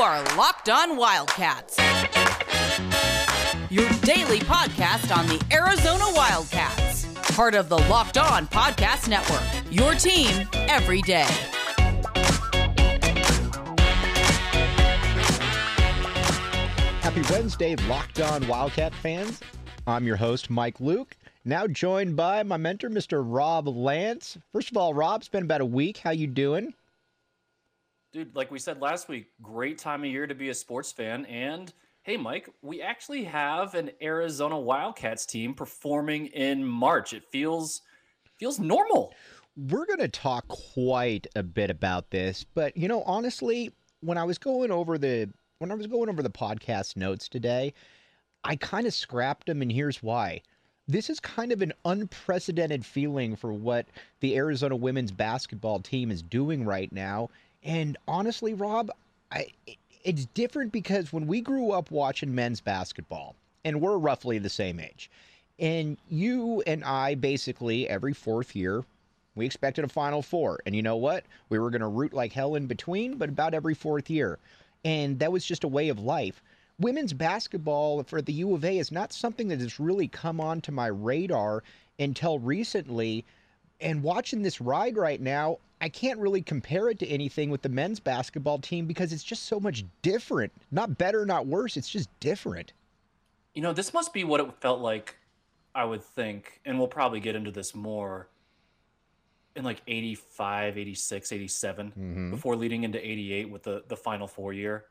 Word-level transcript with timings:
are 0.00 0.22
Locked 0.36 0.68
On 0.68 0.96
Wildcats, 0.96 1.76
your 3.68 3.88
daily 4.02 4.38
podcast 4.38 5.16
on 5.16 5.26
the 5.26 5.44
Arizona 5.52 6.04
Wildcats, 6.14 7.06
part 7.34 7.56
of 7.56 7.68
the 7.68 7.78
Locked 7.78 8.16
On 8.16 8.46
Podcast 8.46 9.08
Network. 9.08 9.42
Your 9.72 9.94
team 9.94 10.48
every 10.68 11.02
day. 11.02 11.26
Happy 17.00 17.22
Wednesday, 17.32 17.74
Locked 17.88 18.20
On 18.20 18.46
Wildcat 18.46 18.94
fans. 18.94 19.40
I'm 19.88 20.04
your 20.04 20.16
host, 20.16 20.48
Mike 20.48 20.78
Luke. 20.78 21.16
Now 21.44 21.66
joined 21.66 22.14
by 22.14 22.44
my 22.44 22.56
mentor, 22.56 22.88
Mr. 22.88 23.24
Rob 23.26 23.66
Lance. 23.66 24.38
First 24.52 24.70
of 24.70 24.76
all, 24.76 24.94
Rob, 24.94 25.22
it's 25.22 25.28
been 25.28 25.42
about 25.42 25.60
a 25.60 25.66
week. 25.66 25.98
How 25.98 26.10
you 26.10 26.28
doing? 26.28 26.74
Dude, 28.12 28.34
like 28.34 28.50
we 28.50 28.58
said 28.58 28.80
last 28.80 29.08
week, 29.08 29.26
great 29.42 29.76
time 29.76 30.02
of 30.02 30.10
year 30.10 30.26
to 30.26 30.34
be 30.34 30.48
a 30.48 30.54
sports 30.54 30.90
fan. 30.90 31.26
And 31.26 31.72
hey, 32.02 32.16
Mike, 32.16 32.48
we 32.62 32.80
actually 32.80 33.24
have 33.24 33.74
an 33.74 33.90
Arizona 34.00 34.58
Wildcats 34.58 35.26
team 35.26 35.52
performing 35.52 36.28
in 36.28 36.64
March. 36.64 37.12
It 37.12 37.24
feels 37.30 37.82
feels 38.38 38.58
normal. 38.58 39.12
We're 39.56 39.84
going 39.84 39.98
to 39.98 40.08
talk 40.08 40.48
quite 40.48 41.26
a 41.36 41.42
bit 41.42 41.68
about 41.68 42.10
this, 42.10 42.44
but 42.54 42.74
you 42.76 42.88
know, 42.88 43.02
honestly, 43.02 43.72
when 44.00 44.16
I 44.16 44.24
was 44.24 44.38
going 44.38 44.70
over 44.70 44.96
the 44.96 45.28
when 45.58 45.70
I 45.70 45.74
was 45.74 45.86
going 45.86 46.08
over 46.08 46.22
the 46.22 46.30
podcast 46.30 46.96
notes 46.96 47.28
today, 47.28 47.74
I 48.44 48.56
kind 48.56 48.86
of 48.86 48.94
scrapped 48.94 49.46
them, 49.48 49.60
and 49.60 49.70
here's 49.70 50.02
why. 50.02 50.40
This 50.86 51.10
is 51.10 51.20
kind 51.20 51.52
of 51.52 51.60
an 51.60 51.74
unprecedented 51.84 52.86
feeling 52.86 53.36
for 53.36 53.52
what 53.52 53.86
the 54.20 54.36
Arizona 54.36 54.76
women's 54.76 55.10
basketball 55.10 55.80
team 55.80 56.10
is 56.10 56.22
doing 56.22 56.64
right 56.64 56.90
now. 56.90 57.28
And 57.68 57.96
honestly, 58.08 58.54
Rob, 58.54 58.90
I, 59.30 59.46
it's 60.02 60.26
different 60.34 60.72
because 60.72 61.12
when 61.12 61.28
we 61.28 61.40
grew 61.40 61.70
up 61.70 61.92
watching 61.92 62.34
men's 62.34 62.60
basketball, 62.60 63.36
and 63.64 63.80
we're 63.80 63.98
roughly 63.98 64.38
the 64.38 64.48
same 64.48 64.80
age, 64.80 65.10
and 65.60 65.96
you 66.08 66.62
and 66.66 66.82
I 66.82 67.14
basically 67.14 67.88
every 67.88 68.14
fourth 68.14 68.56
year 68.56 68.84
we 69.36 69.46
expected 69.46 69.84
a 69.84 69.88
Final 69.88 70.22
Four. 70.22 70.58
And 70.66 70.74
you 70.74 70.82
know 70.82 70.96
what? 70.96 71.24
We 71.48 71.60
were 71.60 71.70
going 71.70 71.82
to 71.82 71.86
root 71.86 72.12
like 72.12 72.32
hell 72.32 72.56
in 72.56 72.66
between, 72.66 73.18
but 73.18 73.28
about 73.28 73.54
every 73.54 73.74
fourth 73.74 74.10
year 74.10 74.40
and 74.84 75.18
that 75.18 75.32
was 75.32 75.44
just 75.44 75.64
a 75.64 75.68
way 75.68 75.88
of 75.88 75.98
life. 75.98 76.42
Women's 76.78 77.12
basketball 77.12 78.02
for 78.04 78.22
the 78.22 78.32
U 78.34 78.54
of 78.54 78.64
A 78.64 78.78
is 78.78 78.92
not 78.92 79.12
something 79.12 79.48
that 79.48 79.60
has 79.60 79.80
really 79.80 80.06
come 80.06 80.40
onto 80.40 80.70
my 80.70 80.86
radar 80.86 81.62
until 81.98 82.38
recently. 82.38 83.24
And 83.80 84.02
watching 84.02 84.42
this 84.42 84.60
ride 84.60 84.96
right 84.96 85.20
now, 85.20 85.58
I 85.80 85.88
can't 85.88 86.18
really 86.18 86.42
compare 86.42 86.88
it 86.88 86.98
to 87.00 87.06
anything 87.06 87.50
with 87.50 87.62
the 87.62 87.68
men's 87.68 88.00
basketball 88.00 88.58
team 88.58 88.86
because 88.86 89.12
it's 89.12 89.22
just 89.22 89.44
so 89.44 89.60
much 89.60 89.84
different. 90.02 90.52
Not 90.72 90.98
better, 90.98 91.24
not 91.24 91.46
worse. 91.46 91.76
It's 91.76 91.88
just 91.88 92.08
different. 92.18 92.72
You 93.54 93.62
know, 93.62 93.72
this 93.72 93.94
must 93.94 94.12
be 94.12 94.24
what 94.24 94.40
it 94.40 94.52
felt 94.60 94.80
like, 94.80 95.16
I 95.74 95.84
would 95.84 96.02
think, 96.02 96.60
and 96.64 96.78
we'll 96.78 96.88
probably 96.88 97.20
get 97.20 97.36
into 97.36 97.50
this 97.50 97.74
more 97.74 98.28
in 99.54 99.64
like 99.64 99.82
85, 99.86 100.78
86, 100.78 101.32
87 101.32 101.86
mm-hmm. 101.88 102.30
before 102.30 102.56
leading 102.56 102.84
into 102.84 103.04
88 103.04 103.50
with 103.50 103.62
the, 103.64 103.84
the 103.88 103.96
final 103.96 104.26
four 104.26 104.52
year, 104.52 104.86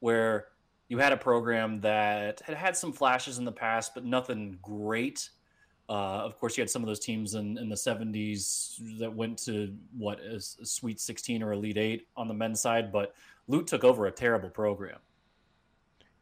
where 0.00 0.46
you 0.88 0.98
had 0.98 1.12
a 1.12 1.16
program 1.16 1.80
that 1.80 2.40
had 2.40 2.56
had 2.56 2.76
some 2.76 2.92
flashes 2.92 3.38
in 3.38 3.44
the 3.44 3.52
past, 3.52 3.94
but 3.94 4.04
nothing 4.04 4.58
great. 4.62 5.30
Uh, 5.88 6.22
of 6.24 6.38
course, 6.38 6.56
you 6.56 6.62
had 6.62 6.70
some 6.70 6.82
of 6.82 6.86
those 6.86 7.00
teams 7.00 7.34
in, 7.34 7.58
in 7.58 7.68
the 7.68 7.74
70s 7.74 8.98
that 8.98 9.12
went 9.12 9.38
to 9.44 9.74
what 9.96 10.18
is 10.20 10.56
a 10.62 10.66
Sweet 10.66 10.98
16 10.98 11.42
or 11.42 11.52
Elite 11.52 11.76
Eight 11.76 12.08
on 12.16 12.26
the 12.26 12.34
men's 12.34 12.60
side, 12.60 12.90
but 12.90 13.14
Lute 13.48 13.66
took 13.66 13.84
over 13.84 14.06
a 14.06 14.10
terrible 14.10 14.48
program. 14.48 14.98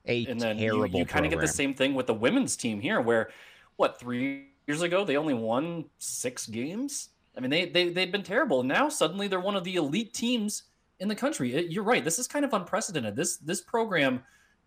A 0.06 0.26
and 0.26 0.40
then 0.40 0.58
terrible 0.58 0.88
you, 0.88 0.98
you 0.98 1.06
kind 1.06 1.24
of 1.24 1.30
get 1.30 1.40
the 1.40 1.46
same 1.46 1.74
thing 1.74 1.94
with 1.94 2.08
the 2.08 2.14
women's 2.14 2.56
team 2.56 2.80
here, 2.80 3.00
where 3.00 3.30
what 3.76 4.00
three 4.00 4.48
years 4.66 4.82
ago 4.82 5.04
they 5.04 5.16
only 5.16 5.34
won 5.34 5.84
six 5.98 6.46
games 6.48 7.10
I 7.36 7.40
mean, 7.40 7.50
they 7.50 7.66
they 7.66 7.88
they'd 7.90 8.12
been 8.12 8.22
terrible. 8.22 8.62
Now 8.62 8.88
suddenly 8.88 9.28
they're 9.28 9.40
one 9.40 9.56
of 9.56 9.64
the 9.64 9.76
elite 9.76 10.12
teams 10.12 10.64
in 11.00 11.08
the 11.08 11.14
country. 11.14 11.54
It, 11.54 11.70
you're 11.70 11.84
right. 11.84 12.04
This 12.04 12.18
is 12.18 12.26
kind 12.26 12.44
of 12.44 12.52
unprecedented. 12.52 13.16
This 13.16 13.38
this 13.38 13.60
program 13.60 14.22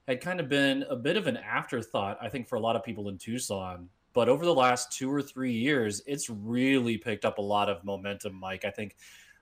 had 0.07 0.21
kind 0.21 0.39
of 0.39 0.49
been 0.49 0.83
a 0.89 0.95
bit 0.95 1.17
of 1.17 1.27
an 1.27 1.37
afterthought, 1.37 2.17
I 2.21 2.29
think, 2.29 2.47
for 2.47 2.55
a 2.55 2.59
lot 2.59 2.75
of 2.75 2.83
people 2.83 3.09
in 3.09 3.17
Tucson. 3.17 3.89
But 4.15 4.29
over 4.29 4.45
the 4.45 4.53
last 4.53 4.93
two 4.93 5.13
or 5.13 5.21
three 5.21 5.51
years, 5.51 6.01
it's 6.07 6.29
really 6.29 6.97
picked 6.97 7.25
up 7.25 7.37
a 7.37 7.41
lot 7.41 7.69
of 7.69 7.83
momentum, 7.83 8.33
Mike. 8.33 8.63
I 8.63 8.71
think 8.71 8.95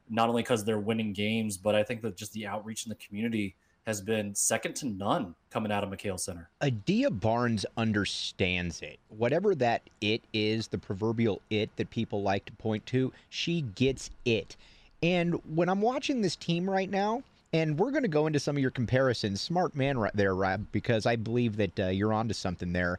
not 0.10 0.28
only 0.28 0.42
because 0.42 0.66
they're 0.66 0.80
winning 0.80 1.14
games, 1.14 1.58
but 1.58 1.76
I 1.76 1.84
think 1.84 2.02
that 2.02 2.18
just 2.18 2.34
the 2.34 2.48
outreach 2.48 2.86
in 2.86 2.90
the 2.90 2.96
community 2.96 3.56
has 3.86 4.02
been 4.02 4.34
second 4.34 4.76
to 4.78 4.88
none 4.88 5.36
coming 5.52 5.72
out 5.72 5.84
of 5.84 5.92
McKale 5.92 6.20
Center. 6.20 6.50
Adia 6.60 7.12
Barnes 7.12 7.66
understands 7.78 8.82
it. 8.82 8.98
Whatever 9.10 9.54
that 9.56 9.84
it 10.02 10.24
is, 10.34 10.70
the 10.70 10.80
proverbial 10.80 11.40
it 11.52 11.70
that 11.76 11.92
people 11.92 12.24
like 12.24 12.46
to 12.46 12.54
point 12.54 12.84
to, 12.88 13.14
she 13.30 13.62
gets 13.62 14.10
it. 14.26 14.56
And 15.04 15.36
when 15.54 15.70
I'm 15.70 15.82
watching 15.82 16.22
this 16.22 16.36
team 16.36 16.68
right 16.68 16.90
now, 16.90 17.22
and 17.52 17.78
we're 17.78 17.92
going 17.92 18.04
to 18.04 18.10
go 18.10 18.26
into 18.26 18.40
some 18.40 18.56
of 18.56 18.62
your 18.62 18.72
comparisons, 18.72 19.40
smart 19.40 19.76
man 19.76 20.00
right 20.00 20.16
there, 20.16 20.34
Rob, 20.34 20.66
because 20.72 21.06
I 21.06 21.16
believe 21.16 21.58
that 21.58 21.80
uh, 21.80 21.88
you're 21.90 22.14
onto 22.14 22.34
something 22.34 22.74
there. 22.74 22.98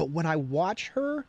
But 0.00 0.12
when 0.12 0.24
I 0.24 0.36
watch 0.36 0.88
her, 0.94 1.26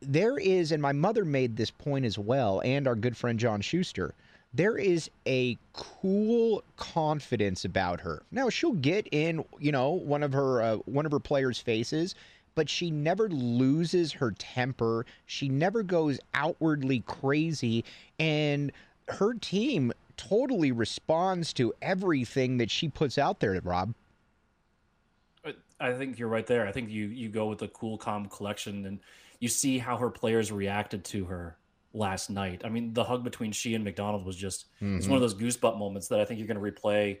there 0.00 0.36
is, 0.36 0.72
and 0.72 0.82
my 0.82 0.90
mother 0.90 1.24
made 1.24 1.54
this 1.54 1.70
point 1.70 2.04
as 2.04 2.18
well, 2.18 2.60
and 2.64 2.88
our 2.88 2.96
good 2.96 3.16
friend 3.16 3.38
John 3.38 3.60
Schuster 3.60 4.14
there 4.52 4.76
is 4.76 5.08
a 5.28 5.56
cool 5.72 6.64
confidence 6.74 7.64
about 7.64 8.00
her. 8.00 8.24
Now 8.32 8.48
she'll 8.48 8.72
get 8.72 9.06
in, 9.12 9.44
you 9.60 9.70
know, 9.70 9.90
one 9.90 10.24
of 10.24 10.32
her 10.32 10.60
uh, 10.60 10.76
one 10.86 11.06
of 11.06 11.12
her 11.12 11.20
players' 11.20 11.60
faces, 11.60 12.16
but 12.56 12.68
she 12.68 12.90
never 12.90 13.28
loses 13.28 14.10
her 14.14 14.32
temper. 14.32 15.06
She 15.26 15.48
never 15.48 15.84
goes 15.84 16.18
outwardly 16.34 17.04
crazy, 17.06 17.84
and 18.18 18.72
her 19.06 19.34
team 19.34 19.92
totally 20.16 20.72
responds 20.72 21.52
to 21.52 21.72
everything 21.80 22.56
that 22.56 22.72
she 22.72 22.88
puts 22.88 23.18
out 23.18 23.38
there. 23.38 23.60
Rob. 23.62 23.94
I 25.80 25.92
think 25.92 26.18
you're 26.18 26.28
right 26.28 26.46
there. 26.46 26.66
I 26.66 26.72
think 26.72 26.90
you 26.90 27.06
you 27.06 27.28
go 27.28 27.46
with 27.46 27.58
the 27.58 27.68
cool, 27.68 27.98
calm 27.98 28.26
collection, 28.26 28.86
and 28.86 29.00
you 29.38 29.48
see 29.48 29.78
how 29.78 29.96
her 29.96 30.10
players 30.10 30.52
reacted 30.52 31.04
to 31.06 31.24
her 31.24 31.56
last 31.92 32.30
night. 32.30 32.62
I 32.64 32.68
mean, 32.68 32.92
the 32.92 33.04
hug 33.04 33.24
between 33.24 33.52
she 33.52 33.74
and 33.74 33.84
McDonald 33.84 34.24
was 34.24 34.36
just 34.36 34.66
mm-hmm. 34.76 34.98
it's 34.98 35.08
one 35.08 35.16
of 35.16 35.22
those 35.22 35.34
goosebump 35.34 35.78
moments 35.78 36.08
that 36.08 36.20
I 36.20 36.24
think 36.24 36.38
you're 36.38 36.48
going 36.48 36.62
to 36.62 36.80
replay 36.80 37.18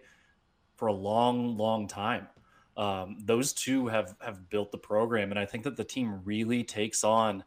for 0.76 0.88
a 0.88 0.92
long, 0.92 1.56
long 1.56 1.88
time. 1.88 2.28
Um, 2.76 3.18
those 3.24 3.52
two 3.52 3.88
have 3.88 4.14
have 4.20 4.48
built 4.48 4.72
the 4.72 4.78
program, 4.78 5.30
and 5.30 5.38
I 5.38 5.46
think 5.46 5.64
that 5.64 5.76
the 5.76 5.84
team 5.84 6.20
really 6.24 6.62
takes 6.64 7.04
on 7.04 7.44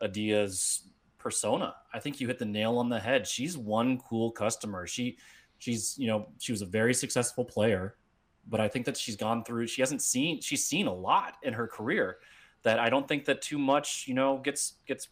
Adia's 0.00 0.82
persona. 1.18 1.74
I 1.92 1.98
think 2.00 2.20
you 2.20 2.26
hit 2.26 2.38
the 2.38 2.44
nail 2.44 2.78
on 2.78 2.88
the 2.88 2.98
head. 2.98 3.26
She's 3.26 3.56
one 3.56 3.98
cool 3.98 4.30
customer. 4.30 4.86
She 4.86 5.18
she's 5.58 5.96
you 5.98 6.06
know 6.06 6.28
she 6.38 6.52
was 6.52 6.62
a 6.62 6.66
very 6.66 6.94
successful 6.94 7.44
player, 7.44 7.96
but 8.48 8.60
I 8.60 8.68
think 8.68 8.86
that 8.86 8.96
she's 8.96 9.16
gone 9.16 9.44
through. 9.44 9.66
She 9.66 9.82
hasn't 9.82 10.02
seen 10.02 10.40
she's 10.40 10.64
seen 10.64 10.86
a 10.86 10.94
lot 10.94 11.36
in 11.42 11.52
her 11.52 11.66
career 11.66 12.18
that 12.62 12.78
I 12.78 12.90
don't 12.90 13.06
think 13.06 13.24
that 13.26 13.42
too 13.42 13.58
much 13.58 14.04
you 14.06 14.14
know 14.14 14.38
gets 14.38 14.74
gets 14.86 15.08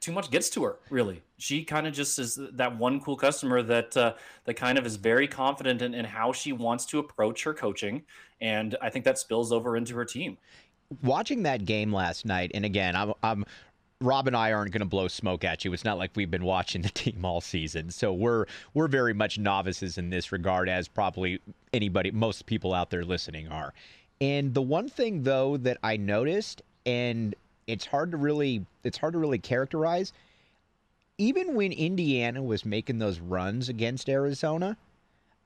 too 0.00 0.12
much 0.12 0.30
gets 0.30 0.48
to 0.50 0.62
her 0.62 0.78
really 0.90 1.22
she 1.38 1.64
kind 1.64 1.86
of 1.86 1.92
just 1.92 2.18
is 2.18 2.38
that 2.52 2.76
one 2.78 3.00
cool 3.00 3.16
customer 3.16 3.62
that 3.62 3.96
uh, 3.96 4.14
that 4.44 4.54
kind 4.54 4.78
of 4.78 4.86
is 4.86 4.96
very 4.96 5.26
confident 5.26 5.82
in, 5.82 5.94
in 5.94 6.04
how 6.04 6.32
she 6.32 6.52
wants 6.52 6.86
to 6.86 6.98
approach 6.98 7.42
her 7.42 7.54
coaching 7.54 8.02
and 8.40 8.76
i 8.80 8.88
think 8.90 9.04
that 9.04 9.18
spills 9.18 9.52
over 9.52 9.76
into 9.76 9.94
her 9.94 10.04
team 10.04 10.38
watching 11.02 11.42
that 11.42 11.64
game 11.64 11.92
last 11.92 12.24
night 12.24 12.50
and 12.54 12.64
again 12.64 12.94
i'm, 12.94 13.12
I'm 13.22 13.44
Rob 14.02 14.26
and 14.26 14.36
I 14.36 14.52
aren't 14.52 14.72
going 14.72 14.80
to 14.80 14.86
blow 14.86 15.08
smoke 15.08 15.42
at 15.42 15.64
you. 15.64 15.72
It's 15.72 15.84
not 15.84 15.96
like 15.96 16.10
we've 16.14 16.30
been 16.30 16.44
watching 16.44 16.82
the 16.82 16.88
team 16.94 17.24
all 17.24 17.40
season, 17.40 17.90
so 17.90 18.12
we're 18.12 18.46
we're 18.74 18.88
very 18.88 19.14
much 19.14 19.38
novices 19.38 19.96
in 19.98 20.10
this 20.10 20.32
regard, 20.32 20.68
as 20.68 20.88
probably 20.88 21.40
anybody, 21.72 22.10
most 22.10 22.46
people 22.46 22.74
out 22.74 22.90
there 22.90 23.04
listening 23.04 23.48
are. 23.48 23.72
And 24.20 24.54
the 24.54 24.62
one 24.62 24.88
thing 24.88 25.22
though 25.22 25.56
that 25.58 25.78
I 25.82 25.96
noticed, 25.96 26.62
and 26.84 27.34
it's 27.66 27.86
hard 27.86 28.10
to 28.10 28.16
really 28.16 28.66
it's 28.84 28.98
hard 28.98 29.14
to 29.14 29.18
really 29.18 29.38
characterize. 29.38 30.12
Even 31.18 31.54
when 31.54 31.72
Indiana 31.72 32.42
was 32.42 32.66
making 32.66 32.98
those 32.98 33.20
runs 33.20 33.70
against 33.70 34.10
Arizona, 34.10 34.76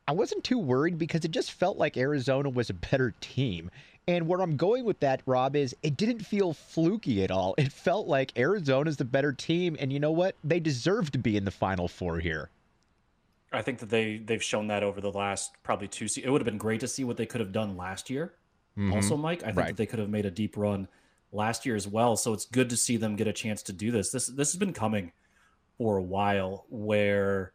I 0.08 0.12
wasn't 0.12 0.42
too 0.42 0.58
worried 0.58 0.98
because 0.98 1.24
it 1.24 1.30
just 1.30 1.52
felt 1.52 1.78
like 1.78 1.96
Arizona 1.96 2.48
was 2.48 2.68
a 2.68 2.74
better 2.74 3.14
team. 3.20 3.70
And 4.08 4.26
where 4.26 4.40
I'm 4.40 4.56
going 4.56 4.84
with 4.84 5.00
that, 5.00 5.22
Rob, 5.26 5.54
is 5.54 5.76
it 5.82 5.96
didn't 5.96 6.20
feel 6.20 6.52
fluky 6.52 7.22
at 7.22 7.30
all. 7.30 7.54
It 7.58 7.70
felt 7.70 8.08
like 8.08 8.36
Arizona's 8.36 8.96
the 8.96 9.04
better 9.04 9.32
team, 9.32 9.76
and 9.78 9.92
you 9.92 10.00
know 10.00 10.10
what? 10.10 10.36
They 10.42 10.58
deserve 10.58 11.12
to 11.12 11.18
be 11.18 11.36
in 11.36 11.44
the 11.44 11.50
Final 11.50 11.86
Four 11.86 12.18
here. 12.18 12.50
I 13.52 13.62
think 13.62 13.78
that 13.80 13.90
they 13.90 14.18
they've 14.18 14.42
shown 14.42 14.68
that 14.68 14.82
over 14.82 15.00
the 15.00 15.12
last 15.12 15.52
probably 15.62 15.88
two. 15.88 16.08
Se- 16.08 16.22
it 16.24 16.30
would 16.30 16.40
have 16.40 16.46
been 16.46 16.58
great 16.58 16.80
to 16.80 16.88
see 16.88 17.04
what 17.04 17.16
they 17.16 17.26
could 17.26 17.40
have 17.40 17.52
done 17.52 17.76
last 17.76 18.10
year. 18.10 18.34
Mm-hmm. 18.78 18.94
Also, 18.94 19.16
Mike, 19.16 19.42
I 19.42 19.46
think 19.46 19.56
right. 19.56 19.66
that 19.68 19.76
they 19.76 19.86
could 19.86 19.98
have 19.98 20.08
made 20.08 20.26
a 20.26 20.30
deep 20.30 20.56
run 20.56 20.88
last 21.32 21.66
year 21.66 21.76
as 21.76 21.86
well. 21.86 22.16
So 22.16 22.32
it's 22.32 22.46
good 22.46 22.70
to 22.70 22.76
see 22.76 22.96
them 22.96 23.16
get 23.16 23.26
a 23.26 23.32
chance 23.32 23.62
to 23.64 23.72
do 23.72 23.90
this. 23.90 24.10
This 24.10 24.26
this 24.26 24.52
has 24.52 24.58
been 24.58 24.72
coming 24.72 25.12
for 25.78 25.96
a 25.96 26.02
while. 26.02 26.64
Where 26.68 27.52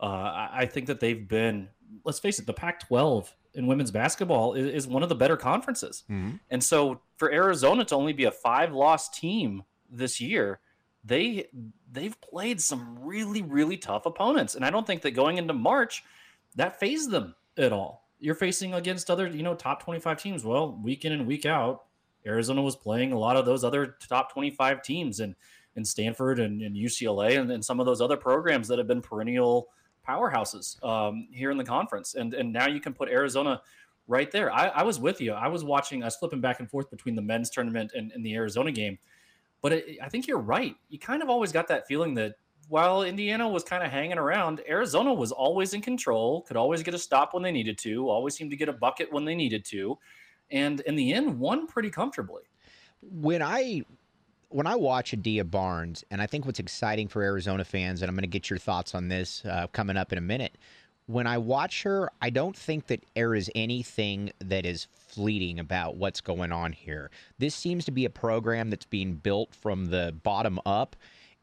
uh, 0.00 0.48
I 0.52 0.66
think 0.70 0.86
that 0.86 1.00
they've 1.00 1.26
been. 1.26 1.68
Let's 2.04 2.18
face 2.18 2.38
it, 2.38 2.46
the 2.46 2.52
Pac-12 2.52 3.28
in 3.54 3.66
women's 3.66 3.90
basketball 3.90 4.54
is, 4.54 4.66
is 4.66 4.86
one 4.86 5.02
of 5.02 5.08
the 5.08 5.14
better 5.14 5.36
conferences. 5.36 6.04
Mm-hmm. 6.10 6.36
And 6.50 6.62
so 6.62 7.00
for 7.16 7.32
Arizona 7.32 7.84
to 7.86 7.94
only 7.94 8.12
be 8.12 8.24
a 8.24 8.30
five 8.30 8.72
loss 8.72 9.08
team 9.08 9.62
this 9.90 10.20
year, 10.20 10.60
they 11.04 11.48
they've 11.92 12.18
played 12.20 12.60
some 12.60 12.98
really 13.02 13.42
really 13.42 13.76
tough 13.76 14.06
opponents, 14.06 14.54
and 14.54 14.64
I 14.64 14.70
don't 14.70 14.86
think 14.86 15.02
that 15.02 15.12
going 15.12 15.38
into 15.38 15.52
March 15.52 16.02
that 16.56 16.78
fazed 16.80 17.10
them 17.10 17.34
at 17.58 17.72
all. 17.72 18.08
You're 18.20 18.34
facing 18.34 18.74
against 18.74 19.10
other 19.10 19.26
you 19.26 19.42
know 19.42 19.54
top 19.54 19.82
25 19.82 20.20
teams. 20.20 20.44
Well, 20.44 20.80
week 20.82 21.04
in 21.04 21.12
and 21.12 21.26
week 21.26 21.44
out, 21.44 21.84
Arizona 22.26 22.62
was 22.62 22.76
playing 22.76 23.12
a 23.12 23.18
lot 23.18 23.36
of 23.36 23.44
those 23.44 23.64
other 23.64 23.96
top 24.08 24.32
25 24.32 24.82
teams, 24.82 25.20
and 25.20 25.34
in 25.76 25.84
Stanford 25.84 26.38
and, 26.38 26.62
and 26.62 26.76
UCLA 26.76 27.38
and, 27.38 27.50
and 27.50 27.64
some 27.64 27.80
of 27.80 27.86
those 27.86 28.00
other 28.00 28.16
programs 28.16 28.68
that 28.68 28.78
have 28.78 28.86
been 28.86 29.02
perennial 29.02 29.68
powerhouses 30.06 30.82
um, 30.84 31.28
here 31.32 31.50
in 31.50 31.58
the 31.58 31.64
conference. 31.64 32.14
And 32.14 32.34
and 32.34 32.52
now 32.52 32.68
you 32.68 32.80
can 32.80 32.92
put 32.92 33.08
Arizona 33.08 33.60
right 34.06 34.30
there. 34.30 34.52
I, 34.52 34.68
I, 34.68 34.82
was 34.82 34.98
with 34.98 35.20
you. 35.20 35.32
I 35.32 35.48
was 35.48 35.64
watching. 35.64 36.02
I 36.02 36.06
was 36.06 36.16
flipping 36.16 36.40
back 36.40 36.60
and 36.60 36.70
forth 36.70 36.90
between 36.90 37.14
the 37.14 37.22
men's 37.22 37.50
tournament 37.50 37.92
and, 37.94 38.12
and 38.12 38.24
the 38.24 38.34
Arizona 38.34 38.70
game. 38.70 38.98
But 39.62 39.72
it, 39.72 39.98
I 40.02 40.08
think 40.08 40.26
you're 40.26 40.38
right. 40.38 40.76
You 40.88 40.98
kind 40.98 41.22
of 41.22 41.30
always 41.30 41.52
got 41.52 41.68
that 41.68 41.86
feeling 41.86 42.14
that 42.14 42.34
while 42.68 43.02
Indiana 43.02 43.48
was 43.48 43.62
kind 43.62 43.82
of 43.82 43.90
hanging 43.90 44.18
around, 44.18 44.60
Arizona 44.68 45.12
was 45.12 45.32
always 45.32 45.74
in 45.74 45.80
control. 45.80 46.42
Could 46.42 46.56
always 46.56 46.82
get 46.82 46.94
a 46.94 46.98
stop 46.98 47.34
when 47.34 47.42
they 47.42 47.52
needed 47.52 47.78
to. 47.78 48.08
Always 48.08 48.34
seemed 48.34 48.50
to 48.50 48.56
get 48.56 48.68
a 48.68 48.72
bucket 48.72 49.12
when 49.12 49.24
they 49.24 49.34
needed 49.34 49.64
to, 49.66 49.98
and 50.50 50.80
in 50.80 50.96
the 50.96 51.12
end, 51.12 51.38
won 51.38 51.66
pretty 51.66 51.90
comfortably. 51.90 52.42
When 53.00 53.42
I 53.42 53.82
when 54.54 54.68
I 54.68 54.76
watch 54.76 55.12
Adia 55.12 55.42
Barnes, 55.42 56.04
and 56.12 56.22
I 56.22 56.28
think 56.28 56.46
what's 56.46 56.60
exciting 56.60 57.08
for 57.08 57.24
Arizona 57.24 57.64
fans, 57.64 58.02
and 58.02 58.08
I'm 58.08 58.14
going 58.14 58.22
to 58.22 58.28
get 58.28 58.48
your 58.48 58.58
thoughts 58.60 58.94
on 58.94 59.08
this 59.08 59.44
uh, 59.44 59.66
coming 59.72 59.96
up 59.96 60.12
in 60.12 60.18
a 60.18 60.20
minute. 60.20 60.56
When 61.06 61.26
I 61.26 61.38
watch 61.38 61.82
her, 61.82 62.08
I 62.22 62.30
don't 62.30 62.56
think 62.56 62.86
that 62.86 63.02
there 63.16 63.34
is 63.34 63.50
anything 63.56 64.30
that 64.38 64.64
is 64.64 64.86
fleeting 64.94 65.58
about 65.58 65.96
what's 65.96 66.20
going 66.20 66.52
on 66.52 66.70
here. 66.70 67.10
This 67.36 67.52
seems 67.52 67.84
to 67.86 67.90
be 67.90 68.04
a 68.04 68.10
program 68.10 68.70
that's 68.70 68.86
being 68.86 69.14
built 69.14 69.52
from 69.56 69.86
the 69.86 70.14
bottom 70.22 70.60
up. 70.64 70.94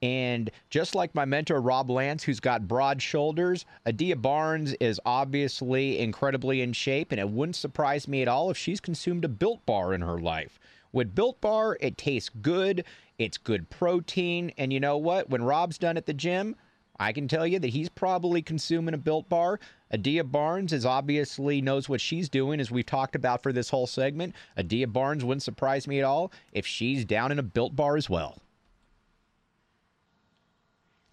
And 0.02 0.50
just 0.70 0.96
like 0.96 1.14
my 1.14 1.26
mentor, 1.26 1.60
Rob 1.60 1.90
Lance, 1.90 2.24
who's 2.24 2.40
got 2.40 2.66
broad 2.66 3.02
shoulders, 3.02 3.66
Adia 3.86 4.16
Barnes 4.16 4.74
is 4.80 5.02
obviously 5.06 6.00
incredibly 6.00 6.62
in 6.62 6.72
shape. 6.72 7.12
And 7.12 7.20
it 7.20 7.30
wouldn't 7.30 7.58
surprise 7.58 8.08
me 8.08 8.22
at 8.22 8.30
all 8.30 8.50
if 8.50 8.58
she's 8.58 8.80
consumed 8.80 9.26
a 9.26 9.30
Built 9.30 9.66
Bar 9.66 9.94
in 9.94 10.00
her 10.00 10.18
life. 10.18 10.62
With 10.94 11.16
Built 11.16 11.40
Bar, 11.40 11.78
it 11.80 11.98
tastes 11.98 12.30
good, 12.42 12.84
it's 13.18 13.38
good 13.38 13.70
protein, 13.70 14.52
and 14.58 14.74
you 14.74 14.80
know 14.80 14.98
what? 14.98 15.30
When 15.30 15.44
Rob's 15.44 15.78
done 15.78 15.96
at 15.96 16.06
the 16.06 16.14
gym, 16.14 16.56
I 17.00 17.14
can 17.14 17.28
tell 17.28 17.48
you 17.48 17.58
that 17.60 17.70
he's 17.70 17.90
probably 17.90 18.42
consuming 18.42 18.94
a 18.94 18.98
Built 18.98 19.28
Bar. 19.30 19.60
Adia 19.92 20.24
Barnes 20.24 20.72
is 20.74 20.86
obviously 20.86 21.62
knows 21.62 21.90
what 21.90 22.02
she's 22.02 22.30
doing, 22.30 22.60
as 22.60 22.70
we've 22.70 22.86
talked 22.86 23.16
about 23.16 23.42
for 23.42 23.52
this 23.52 23.70
whole 23.70 23.88
segment. 23.88 24.36
Adia 24.58 24.88
Barnes 24.88 25.24
wouldn't 25.24 25.44
surprise 25.44 25.88
me 25.88 26.00
at 26.00 26.06
all 26.06 26.32
if 26.52 26.68
she's 26.68 27.06
down 27.06 27.32
in 27.32 27.40
a 27.40 27.44
Built 27.44 27.76
Bar 27.76 27.98
as 27.98 28.10
well. 28.10 28.38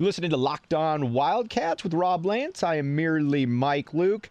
listening 0.00 0.30
to 0.30 0.36
Locked 0.36 0.74
On 0.74 1.12
Wildcats 1.12 1.82
with 1.82 1.94
Rob 1.94 2.26
Lance. 2.26 2.62
I 2.62 2.76
am 2.76 2.94
merely 2.94 3.46
Mike 3.46 3.94
Luke. 3.94 4.28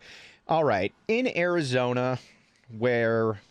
All 0.47 0.63
right, 0.63 0.94
in 1.07 1.27
Arizona, 1.35 2.19
where 2.77 3.41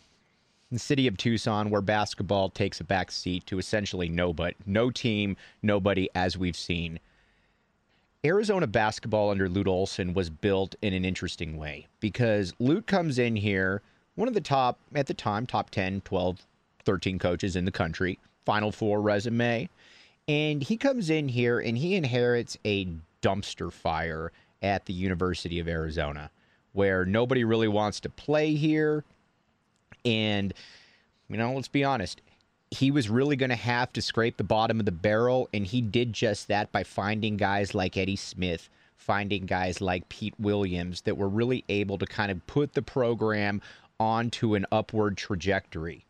the 0.70 0.78
city 0.78 1.06
of 1.06 1.16
Tucson, 1.16 1.70
where 1.70 1.80
basketball 1.80 2.48
takes 2.48 2.80
a 2.80 2.84
back 2.84 3.10
seat 3.10 3.46
to 3.46 3.58
essentially 3.58 4.08
nobody, 4.08 4.54
no 4.66 4.90
team, 4.90 5.36
nobody, 5.62 6.08
as 6.14 6.36
we've 6.36 6.56
seen. 6.56 6.98
Arizona 8.24 8.66
basketball 8.66 9.30
under 9.30 9.48
Lute 9.48 9.68
Olson 9.68 10.12
was 10.12 10.30
built 10.30 10.74
in 10.82 10.92
an 10.92 11.04
interesting 11.04 11.56
way 11.56 11.86
because 12.00 12.52
Lute 12.58 12.86
comes 12.86 13.18
in 13.18 13.36
here, 13.36 13.82
one 14.16 14.26
of 14.26 14.34
the 14.34 14.40
top, 14.40 14.80
at 14.94 15.06
the 15.06 15.14
time, 15.14 15.46
top 15.46 15.70
10, 15.70 16.00
12, 16.00 16.44
13 16.84 17.18
coaches 17.18 17.54
in 17.54 17.64
the 17.64 17.70
country, 17.70 18.18
Final 18.44 18.72
Four 18.72 19.00
resume. 19.00 19.68
And 20.26 20.62
he 20.62 20.76
comes 20.76 21.08
in 21.08 21.28
here 21.28 21.60
and 21.60 21.78
he 21.78 21.94
inherits 21.94 22.58
a 22.64 22.88
dumpster 23.22 23.72
fire 23.72 24.32
at 24.62 24.86
the 24.86 24.92
University 24.92 25.60
of 25.60 25.68
Arizona 25.68 26.30
where 26.76 27.06
nobody 27.06 27.42
really 27.42 27.68
wants 27.68 28.00
to 28.00 28.10
play 28.10 28.54
here. 28.54 29.02
And, 30.06 30.54
you 31.28 31.36
know, 31.36 31.52
let's 31.52 31.68
be 31.68 31.84
honest, 31.84 32.22
he 32.70 32.90
was 32.90 33.08
really 33.10 33.36
going 33.36 33.50
to 33.50 33.56
have 33.56 33.92
to 33.92 34.00
scrape 34.00 34.36
the 34.36 34.44
bottom 34.44 34.80
of 34.80 34.86
the 34.86 34.92
barrel, 34.92 35.48
and 35.52 35.66
he 35.66 35.80
did 35.80 36.12
just 36.12 36.48
that 36.48 36.72
by 36.72 36.84
finding 36.84 37.36
guys 37.36 37.74
like 37.74 37.96
Eddie 37.96 38.16
Smith, 38.16 38.70
finding 38.96 39.46
guys 39.46 39.80
like 39.80 40.08
Pete 40.08 40.34
Williams 40.38 41.02
that 41.02 41.16
were 41.16 41.28
really 41.28 41.64
able 41.68 41.98
to 41.98 42.06
kind 42.06 42.30
of 42.30 42.46
put 42.46 42.72
the 42.74 42.82
program 42.82 43.60
onto 44.00 44.54
an 44.54 44.66
upward 44.72 45.16
trajectory. 45.16 46.04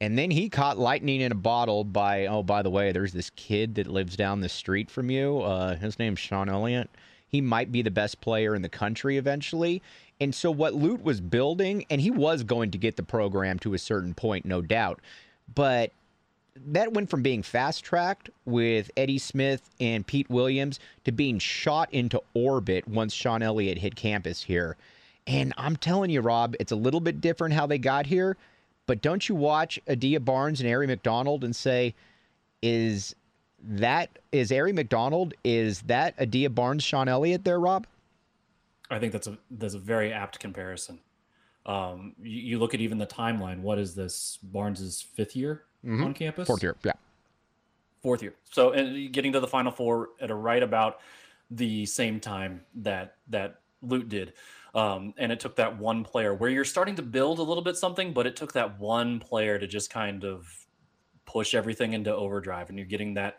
And 0.00 0.18
then 0.18 0.30
he 0.30 0.50
caught 0.50 0.78
lightning 0.78 1.22
in 1.22 1.32
a 1.32 1.36
bottle 1.36 1.82
by, 1.82 2.26
oh, 2.26 2.42
by 2.42 2.62
the 2.62 2.70
way, 2.70 2.92
there's 2.92 3.12
this 3.12 3.30
kid 3.30 3.76
that 3.76 3.86
lives 3.86 4.16
down 4.16 4.40
the 4.40 4.48
street 4.48 4.90
from 4.90 5.10
you. 5.10 5.40
Uh, 5.40 5.76
his 5.76 5.98
name's 5.98 6.18
Sean 6.18 6.50
Elliott. 6.50 6.90
He 7.36 7.42
might 7.42 7.70
be 7.70 7.82
the 7.82 7.90
best 7.90 8.22
player 8.22 8.54
in 8.54 8.62
the 8.62 8.68
country 8.70 9.18
eventually. 9.18 9.82
And 10.22 10.34
so 10.34 10.50
what 10.50 10.72
Lute 10.72 11.04
was 11.04 11.20
building, 11.20 11.84
and 11.90 12.00
he 12.00 12.10
was 12.10 12.42
going 12.42 12.70
to 12.70 12.78
get 12.78 12.96
the 12.96 13.02
program 13.02 13.58
to 13.58 13.74
a 13.74 13.78
certain 13.78 14.14
point, 14.14 14.46
no 14.46 14.62
doubt, 14.62 15.00
but 15.54 15.92
that 16.68 16.94
went 16.94 17.10
from 17.10 17.22
being 17.22 17.42
fast 17.42 17.84
tracked 17.84 18.30
with 18.46 18.90
Eddie 18.96 19.18
Smith 19.18 19.68
and 19.78 20.06
Pete 20.06 20.30
Williams 20.30 20.80
to 21.04 21.12
being 21.12 21.38
shot 21.38 21.92
into 21.92 22.22
orbit 22.32 22.88
once 22.88 23.12
Sean 23.12 23.42
Elliott 23.42 23.76
hit 23.76 23.96
campus 23.96 24.42
here. 24.42 24.78
And 25.26 25.52
I'm 25.58 25.76
telling 25.76 26.08
you, 26.08 26.22
Rob, 26.22 26.56
it's 26.58 26.72
a 26.72 26.76
little 26.76 27.00
bit 27.00 27.20
different 27.20 27.52
how 27.52 27.66
they 27.66 27.76
got 27.76 28.06
here. 28.06 28.38
But 28.86 29.02
don't 29.02 29.28
you 29.28 29.34
watch 29.34 29.78
Adia 29.86 30.20
Barnes 30.20 30.62
and 30.62 30.70
Aari 30.70 30.86
McDonald 30.86 31.44
and 31.44 31.54
say, 31.54 31.94
is 32.62 33.14
that 33.62 34.18
is 34.32 34.50
Aari 34.50 34.74
McDonald? 34.74 35.34
Is 35.44 35.82
that 35.82 36.14
Adia 36.20 36.50
Barnes, 36.50 36.82
Sean 36.82 37.08
Elliott 37.08 37.44
there, 37.44 37.60
Rob? 37.60 37.86
I 38.90 38.98
think 38.98 39.12
that's 39.12 39.26
a 39.26 39.38
that's 39.50 39.74
a 39.74 39.78
very 39.78 40.12
apt 40.12 40.38
comparison. 40.38 41.00
Um, 41.64 42.14
you, 42.22 42.42
you, 42.42 42.58
look 42.58 42.74
at 42.74 42.80
even 42.80 42.98
the 42.98 43.06
timeline. 43.06 43.60
What 43.60 43.78
is 43.78 43.94
this? 43.94 44.38
Barnes's 44.40 45.00
fifth 45.00 45.34
year 45.34 45.64
mm-hmm. 45.84 46.04
on 46.04 46.14
campus. 46.14 46.46
Fourth 46.46 46.62
year, 46.62 46.76
yeah. 46.84 46.92
Fourth 48.02 48.22
year. 48.22 48.34
So, 48.52 48.70
and 48.70 49.12
getting 49.12 49.32
to 49.32 49.40
the 49.40 49.48
Final 49.48 49.72
Four 49.72 50.10
at 50.20 50.30
a 50.30 50.34
right 50.34 50.62
about 50.62 51.00
the 51.50 51.84
same 51.86 52.20
time 52.20 52.60
that 52.76 53.16
that 53.28 53.60
Lute 53.82 54.08
did. 54.08 54.34
Um, 54.74 55.14
and 55.16 55.32
it 55.32 55.40
took 55.40 55.56
that 55.56 55.78
one 55.78 56.04
player 56.04 56.34
where 56.34 56.50
you're 56.50 56.64
starting 56.64 56.96
to 56.96 57.02
build 57.02 57.38
a 57.38 57.42
little 57.42 57.62
bit 57.62 57.76
something, 57.76 58.12
but 58.12 58.26
it 58.26 58.36
took 58.36 58.52
that 58.52 58.78
one 58.78 59.20
player 59.20 59.58
to 59.58 59.66
just 59.66 59.90
kind 59.90 60.22
of 60.22 60.65
push 61.26 61.54
everything 61.54 61.92
into 61.92 62.14
overdrive, 62.14 62.68
and 62.70 62.78
you're 62.78 62.86
getting 62.86 63.14
that 63.14 63.38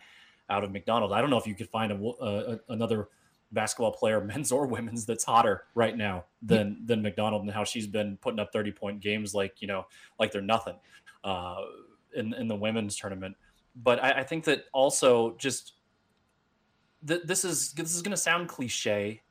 out 0.49 0.63
of 0.63 0.71
McDonald. 0.71 1.11
I 1.11 1.21
don't 1.21 1.29
know 1.29 1.37
if 1.37 1.47
you 1.47 1.55
could 1.55 1.69
find 1.69 1.91
a, 1.91 1.95
a, 1.95 2.59
another 2.69 3.09
basketball 3.51 3.91
player, 3.91 4.21
men's 4.23 4.51
or 4.51 4.67
women's, 4.67 5.05
that's 5.05 5.23
hotter 5.23 5.63
right 5.75 5.95
now 5.95 6.25
than 6.41 6.81
than 6.85 7.01
McDonald 7.01 7.41
and 7.43 7.51
how 7.51 7.63
she's 7.63 7.87
been 7.87 8.17
putting 8.17 8.39
up 8.39 8.51
30 8.53 8.71
point 8.71 8.99
games 8.99 9.33
like 9.33 9.61
you 9.61 9.67
know 9.67 9.85
like 10.19 10.31
they're 10.31 10.41
nothing 10.41 10.75
uh, 11.23 11.61
in 12.15 12.33
in 12.33 12.47
the 12.47 12.55
women's 12.55 12.95
tournament. 12.95 13.35
But 13.75 14.03
I, 14.03 14.11
I 14.11 14.23
think 14.23 14.43
that 14.45 14.65
also 14.73 15.35
just 15.37 15.73
th- 17.07 17.23
this 17.25 17.45
is 17.45 17.73
this 17.73 17.95
is 17.95 18.01
going 18.01 18.11
to 18.11 18.17
sound 18.17 18.49
cliche, 18.49 19.21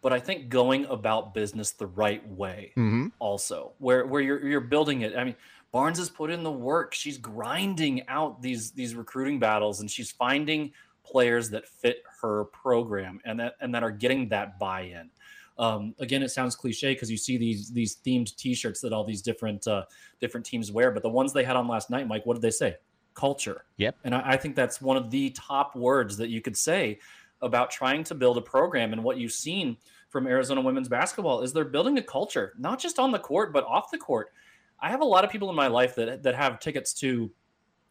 but 0.00 0.12
I 0.12 0.20
think 0.20 0.48
going 0.48 0.86
about 0.86 1.34
business 1.34 1.72
the 1.72 1.86
right 1.86 2.26
way 2.28 2.72
mm-hmm. 2.76 3.08
also, 3.18 3.72
where 3.78 4.06
where 4.06 4.20
you're 4.20 4.46
you're 4.46 4.60
building 4.60 5.02
it. 5.02 5.16
I 5.16 5.24
mean. 5.24 5.36
Barnes 5.76 5.98
has 5.98 6.08
put 6.08 6.30
in 6.30 6.42
the 6.42 6.50
work. 6.50 6.94
She's 6.94 7.18
grinding 7.18 8.08
out 8.08 8.40
these 8.40 8.70
these 8.70 8.94
recruiting 8.94 9.38
battles 9.38 9.80
and 9.80 9.90
she's 9.90 10.10
finding 10.10 10.72
players 11.04 11.50
that 11.50 11.68
fit 11.68 11.98
her 12.22 12.46
program 12.46 13.20
and 13.26 13.38
that 13.40 13.56
and 13.60 13.74
that 13.74 13.82
are 13.82 13.90
getting 13.90 14.26
that 14.30 14.58
buy-in. 14.58 15.10
Um, 15.58 15.94
again, 15.98 16.22
it 16.22 16.30
sounds 16.30 16.56
cliche 16.56 16.94
because 16.94 17.10
you 17.10 17.18
see 17.18 17.36
these 17.36 17.70
these 17.70 17.98
themed 18.06 18.34
T-shirts 18.36 18.80
that 18.80 18.94
all 18.94 19.04
these 19.04 19.20
different 19.20 19.66
uh, 19.66 19.84
different 20.18 20.46
teams 20.46 20.72
wear, 20.72 20.90
but 20.92 21.02
the 21.02 21.10
ones 21.10 21.34
they 21.34 21.44
had 21.44 21.56
on 21.56 21.68
last 21.68 21.90
night, 21.90 22.08
Mike, 22.08 22.24
what 22.24 22.36
did 22.36 22.42
they 22.42 22.50
say? 22.50 22.76
Culture. 23.12 23.66
Yep. 23.76 23.96
And 24.04 24.14
I, 24.14 24.22
I 24.30 24.36
think 24.38 24.56
that's 24.56 24.80
one 24.80 24.96
of 24.96 25.10
the 25.10 25.28
top 25.32 25.76
words 25.76 26.16
that 26.16 26.30
you 26.30 26.40
could 26.40 26.56
say 26.56 27.00
about 27.42 27.70
trying 27.70 28.02
to 28.04 28.14
build 28.14 28.38
a 28.38 28.40
program. 28.40 28.94
And 28.94 29.04
what 29.04 29.18
you've 29.18 29.32
seen 29.32 29.76
from 30.08 30.26
Arizona 30.26 30.62
women's 30.62 30.88
basketball 30.88 31.42
is 31.42 31.52
they're 31.52 31.66
building 31.66 31.98
a 31.98 32.02
culture, 32.02 32.54
not 32.58 32.78
just 32.78 32.98
on 32.98 33.12
the 33.12 33.18
court 33.18 33.52
but 33.52 33.64
off 33.64 33.90
the 33.90 33.98
court. 33.98 34.32
I 34.80 34.90
have 34.90 35.00
a 35.00 35.04
lot 35.04 35.24
of 35.24 35.30
people 35.30 35.50
in 35.50 35.56
my 35.56 35.68
life 35.68 35.94
that 35.96 36.22
that 36.22 36.34
have 36.34 36.60
tickets 36.60 36.92
to 36.94 37.30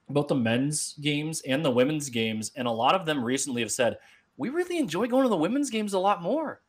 both 0.10 0.28
the 0.28 0.36
men's 0.36 0.94
games 1.02 1.42
and 1.42 1.66
the 1.66 1.72
women's 1.72 2.10
games, 2.10 2.52
and 2.56 2.68
a 2.68 2.72
lot 2.72 2.96
of 2.96 3.06
them 3.06 3.24
recently 3.24 3.62
have 3.62 3.72
said 3.72 3.98
we 4.38 4.50
really 4.50 4.78
enjoy 4.78 5.08
going 5.08 5.24
to 5.24 5.30
the 5.30 5.38
women's 5.38 5.70
games 5.70 5.94
a 5.94 6.00
lot 6.00 6.22
more. 6.22 6.62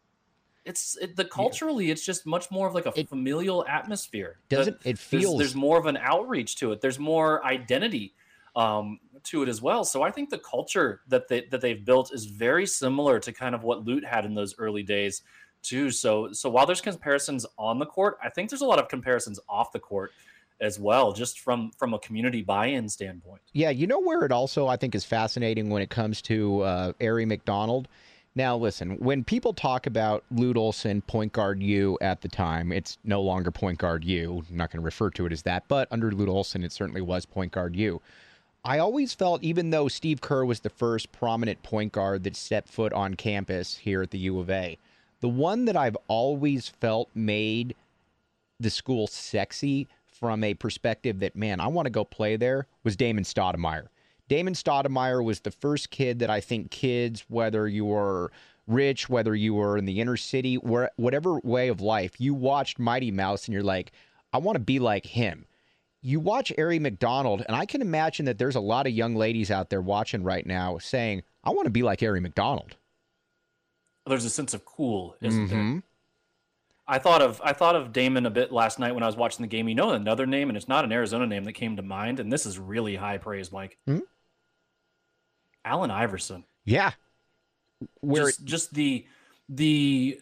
It's 0.65 0.97
it, 0.97 1.15
the 1.15 1.25
culturally, 1.25 1.87
yeah. 1.87 1.93
it's 1.93 2.05
just 2.05 2.27
much 2.27 2.51
more 2.51 2.67
of 2.67 2.75
like 2.75 2.87
a 2.87 2.93
it, 2.97 3.09
familial 3.09 3.65
atmosphere. 3.69 4.41
Doesn't 4.49 4.79
it 4.85 4.99
feels 4.99 5.39
there's, 5.39 5.39
there's, 5.39 5.55
more 5.55 5.79
of 5.79 5.87
an 5.87 5.97
outreach 5.97 6.57
to 6.57 6.73
it. 6.73 6.81
There's 6.81 6.99
more 6.99 7.45
identity 7.47 8.15
um, 8.57 8.99
to 9.25 9.43
it 9.43 9.49
as 9.49 9.63
well. 9.63 9.85
So 9.85 10.03
I 10.03 10.11
think 10.11 10.31
the 10.31 10.39
culture 10.39 11.03
that 11.09 11.29
they 11.29 11.43
that 11.53 11.61
they've 11.61 11.85
built 11.85 12.13
is 12.13 12.27
very 12.27 12.67
similar 12.67 13.21
to 13.21 13.33
kind 13.33 13.55
of 13.55 13.63
what 13.63 13.85
Lute 13.85 14.05
had 14.05 14.25
in 14.25 14.35
those 14.35 14.57
early 14.59 14.83
days 14.83 15.23
too. 15.67 15.91
So 15.91 16.33
so 16.33 16.49
while 16.49 16.67
there's 16.67 16.81
comparisons 16.81 17.47
on 17.59 17.79
the 17.79 17.87
court, 17.87 18.19
I 18.23 18.29
think 18.29 18.51
there's 18.51 18.63
a 18.63 18.67
lot 18.67 18.79
of 18.79 18.89
comparisons 18.89 19.41
off 19.49 19.73
the 19.73 19.81
court 19.81 20.13
as 20.61 20.79
well, 20.79 21.13
just 21.13 21.41
from 21.41 21.71
from 21.77 21.95
a 21.95 21.99
community 21.99 22.43
buy-in 22.43 22.89
standpoint. 22.89 23.43
Yeah, 23.53 23.71
you 23.71 23.87
know 23.87 24.01
where 24.01 24.25
it 24.25 24.33
also 24.33 24.67
I 24.67 24.77
think 24.77 24.95
is 24.95 25.05
fascinating 25.05 25.71
when 25.71 25.83
it 25.83 25.91
comes 25.91 26.23
to 26.23 26.63
uh, 26.63 26.93
Aari 27.01 27.27
McDonald. 27.27 27.89
Now, 28.35 28.55
listen, 28.55 28.99
when 28.99 29.25
people 29.25 29.55
talk 29.55 29.87
about 29.87 30.23
Lute 30.31 30.59
Olson, 30.59 31.01
point 31.01 31.33
guard 31.33 31.63
U 31.63 31.97
at 32.03 32.21
the 32.21 32.29
time, 32.29 32.71
it's 32.71 32.99
no 33.03 33.23
longer 33.23 33.51
point 33.51 33.79
guard 33.79 34.05
U. 34.05 34.45
I'm 34.51 34.57
not 34.59 34.71
going 34.71 34.83
to 34.83 34.85
refer 34.85 35.09
to 35.11 35.25
it 35.25 35.33
as 35.33 35.43
that, 35.45 35.67
but 35.69 35.89
under 35.91 36.13
Lute 36.13 36.29
Olson, 36.29 36.63
it 36.63 36.71
certainly 36.71 37.01
was 37.01 37.25
point 37.25 37.51
guard 37.53 37.75
U. 37.77 38.03
I 38.63 38.79
always 38.79 39.15
felt, 39.15 39.43
even 39.43 39.71
though 39.71 39.89
Steve 39.89 40.21
Kerr 40.21 40.45
was 40.45 40.61
the 40.61 40.69
first 40.69 41.13
prominent 41.13 41.63
point 41.63 41.93
guard 41.93 42.25
that 42.25 42.37
stepped 42.37 42.69
foot 42.69 42.93
on 42.93 43.15
campus 43.15 43.79
here 43.79 44.03
at 44.03 44.11
the 44.11 44.19
U 44.19 44.39
of 44.39 44.51
A, 44.51 44.77
the 45.27 45.31
one 45.31 45.65
that 45.65 45.77
I've 45.77 45.97
always 46.07 46.69
felt 46.69 47.11
made 47.13 47.75
the 48.61 48.71
school 48.71 49.09
sexy 49.09 49.89
from 50.05 50.45
a 50.45 50.55
perspective 50.55 51.19
that, 51.19 51.35
man, 51.35 51.59
I 51.59 51.67
want 51.67 51.87
to 51.87 51.91
go 51.91 52.05
play 52.05 52.37
there 52.37 52.69
was 52.85 52.95
Damon 52.95 53.25
Stoudemire. 53.25 53.89
Damon 54.29 54.55
Stoudemire 54.55 55.25
was 55.25 55.41
the 55.41 55.51
first 55.51 55.91
kid 55.91 56.21
that 56.21 56.31
I 56.31 56.41
think 56.41 56.71
kids, 56.71 57.25
whether 57.27 57.67
you 57.67 57.87
were 57.87 58.31
rich, 58.69 59.09
whether 59.09 59.35
you 59.35 59.55
were 59.55 59.77
in 59.77 59.85
the 59.85 60.01
inner 60.01 60.17
city, 60.17 60.59
where, 60.59 60.93
whatever 60.95 61.41
way 61.43 61.67
of 61.67 61.81
life, 61.81 62.21
you 62.21 62.33
watched 62.33 62.79
Mighty 62.79 63.11
Mouse 63.11 63.47
and 63.47 63.53
you're 63.53 63.65
like, 63.65 63.91
I 64.33 64.39
want 64.39 64.55
to 64.55 64.61
be 64.61 64.79
like 64.79 65.07
him. 65.07 65.45
You 66.03 66.21
watch 66.21 66.53
Aari 66.57 66.81
McDonald, 66.81 67.43
and 67.49 67.57
I 67.57 67.67
can 67.67 67.83
imagine 67.83 68.27
that 68.27 68.39
there's 68.39 68.55
a 68.55 68.61
lot 68.61 68.87
of 68.87 68.93
young 68.93 69.17
ladies 69.17 69.51
out 69.51 69.71
there 69.71 69.83
watching 69.83 70.23
right 70.23 70.47
now 70.47 70.79
saying, 70.79 71.25
I 71.43 71.51
want 71.51 71.65
to 71.65 71.71
be 71.71 71.83
like 71.83 71.99
Aari 71.99 72.23
McDonald. 72.23 72.77
There's 74.07 74.25
a 74.25 74.31
sense 74.31 74.55
of 74.55 74.65
cool, 74.65 75.17
isn't 75.21 75.49
mm-hmm. 75.49 75.73
there? 75.73 75.83
I 76.89 76.99
thought 76.99 77.21
of 77.21 77.41
I 77.45 77.53
thought 77.53 77.75
of 77.75 77.93
Damon 77.93 78.27
a 78.27 78.31
bit 78.31 78.53
last 78.53 78.79
night 78.79 78.95
when 78.95 79.03
I 79.03 79.07
was 79.07 79.17
watching 79.17 79.43
the 79.43 79.49
game. 79.49 79.69
You 79.69 79.75
know 79.75 79.91
another 79.91 80.27
name, 80.27 80.49
and 80.49 80.57
it's 80.57 80.69
not 80.69 80.85
an 80.85 80.93
Arizona 80.93 81.27
name 81.27 81.45
that 81.45 81.55
came 81.55 81.77
to 81.77 81.83
mind, 81.83 82.21
and 82.21 82.33
this 82.33 82.47
is 82.47 82.59
really 82.59 82.95
high 82.95 83.19
praise, 83.19 83.51
Mike. 83.51 83.79
Mm-hmm. 83.89 84.05
Allen 85.65 85.91
Iverson. 85.91 86.45
Yeah. 86.65 86.93
Where 88.01 88.27
just, 88.27 88.45
just 88.45 88.75
the 88.75 89.05
the 89.49 90.21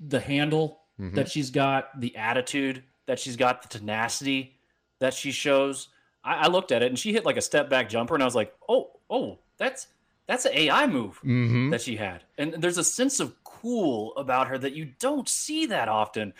the 0.00 0.20
handle 0.20 0.80
mm-hmm. 1.00 1.14
that 1.14 1.30
she's 1.30 1.50
got, 1.50 2.00
the 2.00 2.16
attitude 2.16 2.82
that 3.06 3.20
she's 3.20 3.36
got, 3.36 3.62
the 3.62 3.78
tenacity 3.78 4.56
that 4.98 5.14
she 5.14 5.30
shows. 5.30 5.88
I, 6.24 6.34
I, 6.34 6.46
looked 6.48 6.72
at 6.72 6.82
it 6.82 6.86
and 6.86 6.98
she 6.98 7.12
hit 7.12 7.24
like 7.24 7.36
a 7.36 7.42
step 7.42 7.70
back 7.70 7.88
jumper, 7.88 8.14
and 8.14 8.22
I 8.22 8.26
was 8.26 8.34
like, 8.34 8.54
oh, 8.68 8.90
oh, 9.08 9.38
that's 9.56 9.86
that's 10.26 10.44
an 10.44 10.52
AI 10.54 10.86
move 10.86 11.16
mm-hmm. 11.18 11.70
that 11.70 11.82
she 11.82 11.96
had. 11.96 12.24
And 12.38 12.54
there's 12.54 12.78
a 12.78 12.84
sense 12.84 13.20
of 13.20 13.34
cool 13.44 14.14
about 14.16 14.48
her 14.48 14.58
that 14.58 14.74
you 14.74 14.92
don't 14.98 15.28
see 15.28 15.66
that 15.66 15.88
often 15.88 16.32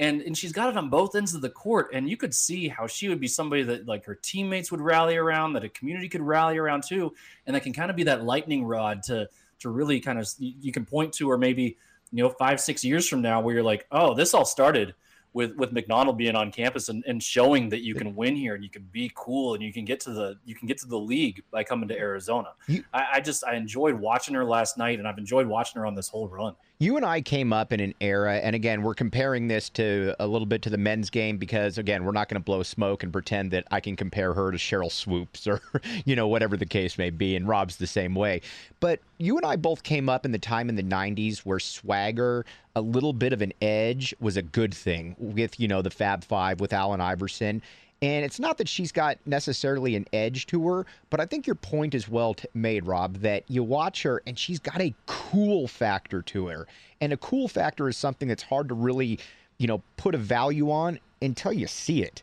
and 0.00 0.22
and 0.22 0.36
she's 0.36 0.52
got 0.52 0.70
it 0.70 0.76
on 0.76 0.88
both 0.88 1.14
ends 1.14 1.34
of 1.34 1.42
the 1.42 1.50
court 1.50 1.90
and 1.92 2.08
you 2.08 2.16
could 2.16 2.34
see 2.34 2.68
how 2.68 2.86
she 2.86 3.08
would 3.08 3.20
be 3.20 3.28
somebody 3.28 3.62
that 3.62 3.86
like 3.86 4.04
her 4.06 4.14
teammates 4.14 4.70
would 4.70 4.80
rally 4.80 5.16
around 5.16 5.52
that 5.52 5.62
a 5.62 5.68
community 5.68 6.08
could 6.08 6.22
rally 6.22 6.58
around 6.58 6.82
too 6.82 7.12
and 7.46 7.54
that 7.54 7.62
can 7.62 7.72
kind 7.72 7.90
of 7.90 7.96
be 7.96 8.04
that 8.04 8.24
lightning 8.24 8.64
rod 8.64 9.02
to 9.02 9.28
to 9.58 9.68
really 9.68 10.00
kind 10.00 10.18
of 10.18 10.26
you 10.38 10.72
can 10.72 10.84
point 10.84 11.12
to 11.12 11.30
or 11.30 11.36
maybe 11.36 11.76
you 12.12 12.22
know 12.22 12.30
five 12.30 12.60
six 12.60 12.82
years 12.82 13.06
from 13.06 13.20
now 13.20 13.40
where 13.40 13.54
you're 13.54 13.62
like 13.62 13.86
oh 13.92 14.14
this 14.14 14.34
all 14.34 14.46
started 14.46 14.94
with 15.32 15.54
with 15.56 15.72
McDonald 15.72 16.18
being 16.18 16.34
on 16.34 16.50
campus 16.50 16.88
and, 16.88 17.04
and 17.06 17.22
showing 17.22 17.68
that 17.68 17.82
you 17.82 17.94
can 17.94 18.16
win 18.16 18.34
here 18.34 18.54
and 18.54 18.64
you 18.64 18.70
can 18.70 18.88
be 18.90 19.10
cool 19.14 19.54
and 19.54 19.62
you 19.62 19.72
can 19.72 19.84
get 19.84 20.00
to 20.00 20.12
the 20.12 20.38
you 20.44 20.54
can 20.54 20.66
get 20.66 20.78
to 20.78 20.86
the 20.86 20.98
league 20.98 21.42
by 21.50 21.62
coming 21.62 21.88
to 21.88 21.98
Arizona. 21.98 22.48
I, 22.92 23.06
I, 23.14 23.20
just 23.20 23.44
I 23.44 23.54
enjoyed 23.54 23.94
watching 23.94 24.34
her 24.34 24.44
last 24.44 24.76
night 24.76 24.98
and 24.98 25.06
I've 25.06 25.18
enjoyed 25.18 25.46
watching 25.46 25.78
her 25.80 25.86
on 25.86 25.94
this 25.94 26.08
whole 26.08 26.28
run. 26.28 26.54
You 26.82 26.96
and 26.96 27.04
I 27.04 27.20
came 27.20 27.52
up 27.52 27.74
in 27.74 27.80
an 27.80 27.92
era, 28.00 28.36
and 28.36 28.56
again, 28.56 28.80
we're 28.82 28.94
comparing 28.94 29.48
this 29.48 29.68
to 29.68 30.14
a 30.18 30.26
little 30.26 30.46
bit 30.46 30.62
to 30.62 30.70
the 30.70 30.78
men's 30.78 31.10
game 31.10 31.36
because 31.36 31.76
again, 31.76 32.04
we're 32.04 32.12
not 32.12 32.30
going 32.30 32.40
to 32.40 32.44
blow 32.44 32.62
smoke 32.62 33.02
and 33.02 33.12
pretend 33.12 33.50
that 33.50 33.66
I 33.70 33.80
can 33.80 33.96
compare 33.96 34.32
her 34.32 34.50
to 34.50 34.56
Sheryl 34.56 34.90
Swoopes 34.90 35.46
or 35.46 35.60
you 36.06 36.16
know 36.16 36.26
whatever 36.26 36.56
the 36.56 36.64
case 36.64 36.96
may 36.96 37.10
be, 37.10 37.36
and 37.36 37.46
Rob's 37.46 37.76
the 37.76 37.86
same 37.86 38.14
way. 38.14 38.40
But 38.80 39.00
you 39.18 39.36
and 39.36 39.44
I 39.44 39.56
both 39.56 39.82
came 39.82 40.08
up 40.08 40.24
in 40.24 40.32
the 40.32 40.38
time 40.38 40.70
in 40.70 40.76
the 40.76 40.82
'90s 40.82 41.40
where 41.40 41.58
swagger, 41.58 42.46
a 42.74 42.80
little 42.80 43.12
bit 43.12 43.34
of 43.34 43.42
an 43.42 43.52
edge 43.60 44.14
was 44.18 44.38
a 44.38 44.42
good 44.42 44.72
thing 44.72 45.16
with, 45.18 45.60
you 45.60 45.68
know, 45.68 45.82
the 45.82 45.90
Fab 45.90 46.24
Five 46.24 46.60
with 46.60 46.72
Allen 46.72 47.02
Iverson. 47.02 47.60
And 48.02 48.24
it's 48.24 48.40
not 48.40 48.56
that 48.58 48.68
she's 48.68 48.92
got 48.92 49.18
necessarily 49.26 49.94
an 49.94 50.06
edge 50.12 50.46
to 50.46 50.66
her, 50.68 50.86
but 51.10 51.20
I 51.20 51.26
think 51.26 51.46
your 51.46 51.56
point 51.56 51.94
is 51.94 52.08
well 52.08 52.32
t- 52.32 52.48
made, 52.54 52.86
Rob, 52.86 53.16
that 53.18 53.44
you 53.48 53.62
watch 53.62 54.02
her 54.04 54.22
and 54.26 54.38
she's 54.38 54.58
got 54.58 54.80
a 54.80 54.94
cool 55.06 55.68
factor 55.68 56.22
to 56.22 56.46
her. 56.46 56.66
And 57.02 57.12
a 57.12 57.18
cool 57.18 57.46
factor 57.46 57.88
is 57.88 57.98
something 57.98 58.26
that's 58.28 58.42
hard 58.42 58.68
to 58.68 58.74
really, 58.74 59.18
you 59.58 59.66
know, 59.66 59.82
put 59.98 60.14
a 60.14 60.18
value 60.18 60.70
on 60.70 60.98
until 61.20 61.52
you 61.52 61.66
see 61.66 62.02
it. 62.02 62.22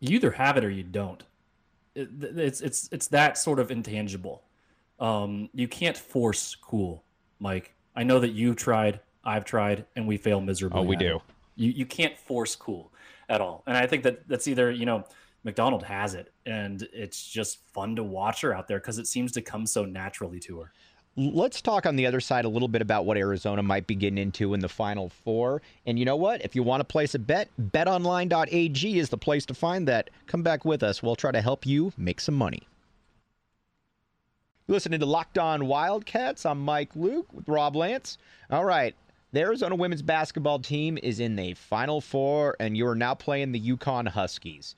You 0.00 0.16
either 0.16 0.32
have 0.32 0.56
it 0.56 0.64
or 0.64 0.70
you 0.70 0.82
don't. 0.82 1.22
It, 1.94 2.08
it's 2.20 2.60
it's 2.60 2.88
it's 2.90 3.08
that 3.08 3.36
sort 3.36 3.58
of 3.58 3.70
intangible. 3.70 4.42
Um, 4.98 5.50
you 5.54 5.68
can't 5.68 5.96
force 5.96 6.56
cool, 6.56 7.02
Mike. 7.38 7.74
I 7.94 8.02
know 8.02 8.18
that 8.20 8.30
you've 8.30 8.56
tried. 8.56 9.00
I've 9.24 9.44
tried 9.44 9.84
and 9.94 10.06
we 10.06 10.16
fail 10.16 10.40
miserably. 10.40 10.80
Oh, 10.80 10.82
we 10.82 10.96
do. 10.96 11.16
It. 11.16 11.22
You 11.56 11.70
you 11.70 11.86
can't 11.86 12.16
force 12.18 12.56
cool 12.56 12.92
at 13.28 13.40
all. 13.40 13.62
And 13.66 13.76
I 13.76 13.86
think 13.86 14.02
that 14.02 14.28
that's 14.28 14.48
either, 14.48 14.70
you 14.70 14.86
know, 14.86 15.04
McDonald 15.44 15.82
has 15.84 16.14
it 16.14 16.32
and 16.44 16.86
it's 16.92 17.26
just 17.26 17.60
fun 17.72 17.96
to 17.96 18.02
watch 18.02 18.42
her 18.42 18.54
out 18.54 18.68
there 18.68 18.78
because 18.78 18.98
it 18.98 19.06
seems 19.06 19.32
to 19.32 19.40
come 19.40 19.66
so 19.66 19.84
naturally 19.84 20.40
to 20.40 20.60
her. 20.60 20.72
Let's 21.16 21.60
talk 21.60 21.86
on 21.86 21.96
the 21.96 22.06
other 22.06 22.20
side 22.20 22.44
a 22.44 22.48
little 22.48 22.68
bit 22.68 22.82
about 22.82 23.04
what 23.04 23.16
Arizona 23.16 23.62
might 23.62 23.86
be 23.86 23.94
getting 23.94 24.18
into 24.18 24.54
in 24.54 24.60
the 24.60 24.68
Final 24.68 25.08
Four. 25.08 25.60
And 25.84 25.98
you 25.98 26.04
know 26.04 26.16
what? 26.16 26.42
If 26.44 26.54
you 26.54 26.62
want 26.62 26.80
to 26.80 26.84
place 26.84 27.14
a 27.14 27.18
bet, 27.18 27.48
betonline.ag 27.60 28.98
is 28.98 29.08
the 29.08 29.18
place 29.18 29.44
to 29.46 29.54
find 29.54 29.88
that. 29.88 30.10
Come 30.26 30.42
back 30.42 30.64
with 30.64 30.82
us. 30.82 31.02
We'll 31.02 31.16
try 31.16 31.32
to 31.32 31.42
help 31.42 31.66
you 31.66 31.92
make 31.96 32.20
some 32.20 32.36
money. 32.36 32.62
you 34.68 34.74
listening 34.74 35.00
to 35.00 35.06
Locked 35.06 35.36
On 35.36 35.66
Wildcats. 35.66 36.46
I'm 36.46 36.60
Mike 36.60 36.94
Luke 36.94 37.26
with 37.32 37.48
Rob 37.48 37.74
Lance. 37.74 38.16
All 38.50 38.64
right. 38.64 38.94
The 39.32 39.40
Arizona 39.40 39.76
women's 39.76 40.02
basketball 40.02 40.58
team 40.58 40.98
is 41.00 41.20
in 41.20 41.36
the 41.36 41.54
Final 41.54 42.00
Four, 42.00 42.56
and 42.58 42.76
you 42.76 42.86
are 42.88 42.96
now 42.96 43.14
playing 43.14 43.52
the 43.52 43.60
UConn 43.60 44.08
Huskies. 44.08 44.74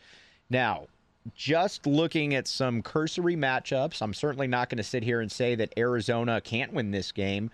Now, 0.51 0.89
just 1.35 1.87
looking 1.87 2.35
at 2.35 2.47
some 2.47 2.83
cursory 2.83 3.35
matchups, 3.35 4.03
I'm 4.03 4.13
certainly 4.13 4.47
not 4.47 4.69
going 4.69 4.77
to 4.77 4.83
sit 4.83 5.03
here 5.03 5.23
and 5.23 5.33
say 5.33 5.55
that 5.55 5.73
Arizona 5.79 6.41
can't 6.41 6.73
win 6.73 6.91
this 6.91 7.13
game, 7.13 7.51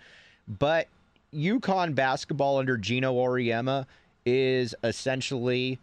but 0.47 0.87
UConn 1.33 1.95
basketball 1.95 2.57
under 2.57 2.75
Geno 2.75 3.13
Auriemma 3.13 3.85
is 4.25 4.75
essentially, 4.83 5.79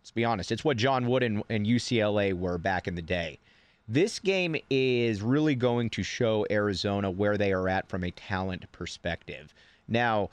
let's 0.00 0.12
be 0.12 0.24
honest, 0.24 0.52
it's 0.52 0.64
what 0.64 0.76
John 0.76 1.08
Wooden 1.08 1.36
and, 1.36 1.44
and 1.48 1.66
UCLA 1.66 2.34
were 2.34 2.58
back 2.58 2.86
in 2.86 2.94
the 2.94 3.02
day. 3.02 3.38
This 3.88 4.20
game 4.20 4.54
is 4.70 5.22
really 5.22 5.56
going 5.56 5.90
to 5.90 6.04
show 6.04 6.46
Arizona 6.50 7.10
where 7.10 7.36
they 7.36 7.52
are 7.52 7.68
at 7.68 7.88
from 7.88 8.04
a 8.04 8.12
talent 8.12 8.70
perspective. 8.70 9.52
Now, 9.90 10.30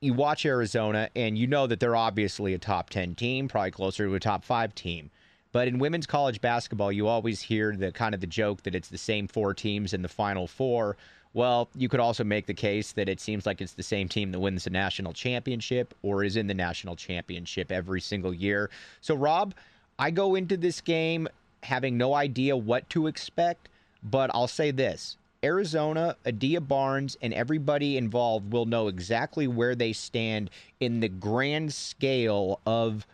you 0.00 0.12
watch 0.14 0.44
Arizona 0.44 1.10
and 1.14 1.38
you 1.38 1.46
know 1.46 1.66
that 1.66 1.78
they're 1.80 1.96
obviously 1.96 2.54
a 2.54 2.58
top 2.58 2.90
10 2.90 3.14
team, 3.14 3.48
probably 3.48 3.70
closer 3.70 4.06
to 4.06 4.14
a 4.14 4.20
top 4.20 4.44
5 4.44 4.74
team. 4.74 5.10
But 5.52 5.68
in 5.68 5.78
women's 5.78 6.06
college 6.06 6.40
basketball, 6.40 6.92
you 6.92 7.06
always 7.06 7.40
hear 7.40 7.74
the 7.74 7.92
kind 7.92 8.14
of 8.14 8.20
the 8.20 8.26
joke 8.26 8.62
that 8.64 8.74
it's 8.74 8.88
the 8.88 8.98
same 8.98 9.26
four 9.26 9.54
teams 9.54 9.94
in 9.94 10.02
the 10.02 10.08
final 10.08 10.46
four. 10.46 10.96
Well, 11.32 11.68
you 11.74 11.88
could 11.88 12.00
also 12.00 12.24
make 12.24 12.46
the 12.46 12.54
case 12.54 12.92
that 12.92 13.08
it 13.08 13.20
seems 13.20 13.46
like 13.46 13.60
it's 13.60 13.72
the 13.72 13.82
same 13.82 14.08
team 14.08 14.32
that 14.32 14.40
wins 14.40 14.64
the 14.64 14.70
national 14.70 15.12
championship 15.12 15.94
or 16.02 16.24
is 16.24 16.36
in 16.36 16.46
the 16.46 16.54
national 16.54 16.96
championship 16.96 17.70
every 17.70 18.00
single 18.00 18.34
year. 18.34 18.70
So, 19.00 19.14
Rob, 19.14 19.54
I 19.98 20.10
go 20.10 20.34
into 20.34 20.56
this 20.56 20.80
game 20.80 21.28
having 21.62 21.96
no 21.96 22.14
idea 22.14 22.56
what 22.56 22.88
to 22.90 23.06
expect, 23.06 23.68
but 24.02 24.30
I'll 24.34 24.48
say 24.48 24.70
this 24.70 25.16
Arizona, 25.46 26.16
Adia 26.26 26.60
Barnes, 26.60 27.16
and 27.22 27.32
everybody 27.32 27.96
involved 27.96 28.52
will 28.52 28.66
know 28.66 28.88
exactly 28.88 29.46
where 29.46 29.76
they 29.76 29.92
stand 29.92 30.50
in 30.80 30.98
the 30.98 31.08
grand 31.08 31.72
scale 31.72 32.60
of 32.66 33.06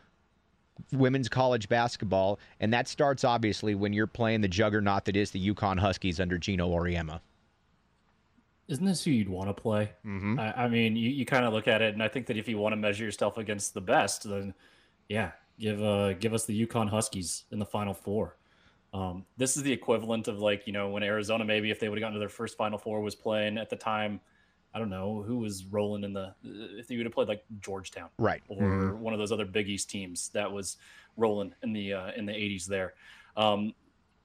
women's 0.93 1.29
college 1.29 1.69
basketball. 1.69 2.41
And 2.59 2.73
that 2.73 2.89
starts 2.89 3.23
obviously 3.23 3.75
when 3.75 3.93
you're 3.93 4.07
playing 4.07 4.41
the 4.41 4.49
juggernaut 4.49 5.05
that 5.05 5.17
is 5.17 5.31
the 5.31 5.55
UConn 5.55 5.79
Huskies 5.79 6.19
under 6.19 6.39
Geno 6.39 6.71
Auriemma. 6.71 7.21
Isn't 8.69 8.87
this 8.87 9.05
who 9.05 9.11
you'd 9.11 9.29
want 9.29 9.55
to 9.55 9.55
play? 9.55 9.91
Mm-hmm. 10.07 10.41
I, 10.41 10.65
I, 10.65 10.69
mean, 10.69 10.97
you, 10.97 11.11
you 11.11 11.27
kind 11.27 11.45
of 11.45 11.53
look 11.53 11.69
at 11.69 11.83
it, 11.83 11.93
and 11.93 12.03
I 12.03 12.09
think 12.09 12.27
that 12.27 12.39
if 12.39 12.49
you 12.49 12.57
want 12.57 12.73
to 12.73 12.77
measure 12.77 13.05
yourself 13.05 13.37
against 13.37 13.75
the 13.75 13.83
best, 13.83 14.27
then 14.29 14.55
yeah, 15.09 15.33
give 15.59 15.83
uh, 15.83 16.15
give 16.15 16.33
us 16.33 16.47
the 16.47 16.67
UConn 16.67 16.89
Huskies 16.89 17.45
in 17.51 17.59
the 17.59 17.67
Final 17.67 17.93
Four. 17.93 18.37
Um, 18.93 19.25
this 19.37 19.57
is 19.57 19.63
the 19.63 19.73
equivalent 19.73 20.29
of 20.29 20.41
like 20.41 20.67
you 20.67 20.73
know 20.73 20.91
when 20.91 21.03
Arizona 21.03 21.45
maybe 21.45 21.71
if 21.71 21.81
they 21.81 21.89
would 21.89 21.99
have 21.99 22.03
gotten 22.03 22.15
to 22.15 22.21
their 22.21 22.29
first 22.29 22.57
Final 22.57 22.79
Four 22.79 23.01
was 23.01 23.15
playing 23.15 23.59
at 23.59 23.71
the 23.71 23.77
time. 23.77 24.21
I 24.75 24.79
don't 24.79 24.91
know 24.91 25.23
who 25.23 25.39
was 25.39 25.67
rolling 25.67 26.03
in 26.03 26.13
the 26.13 26.35
if 26.43 26.89
they 26.89 26.97
would 26.97 27.07
have 27.07 27.13
played 27.13 27.29
like 27.29 27.45
Georgetown, 27.61 28.09
right, 28.19 28.43
or 28.49 28.63
mm-hmm. 28.63 29.01
one 29.01 29.13
of 29.13 29.19
those 29.19 29.33
other 29.33 29.45
Big 29.45 29.69
East 29.69 29.91
teams 29.91 30.29
that 30.31 30.51
was 30.51 30.77
rolling 31.17 31.55
in 31.63 31.73
the 31.73 31.93
uh, 31.93 32.11
in 32.17 32.27
the 32.27 32.33
80s 32.33 32.67
there. 32.67 32.95
Um, 33.37 33.75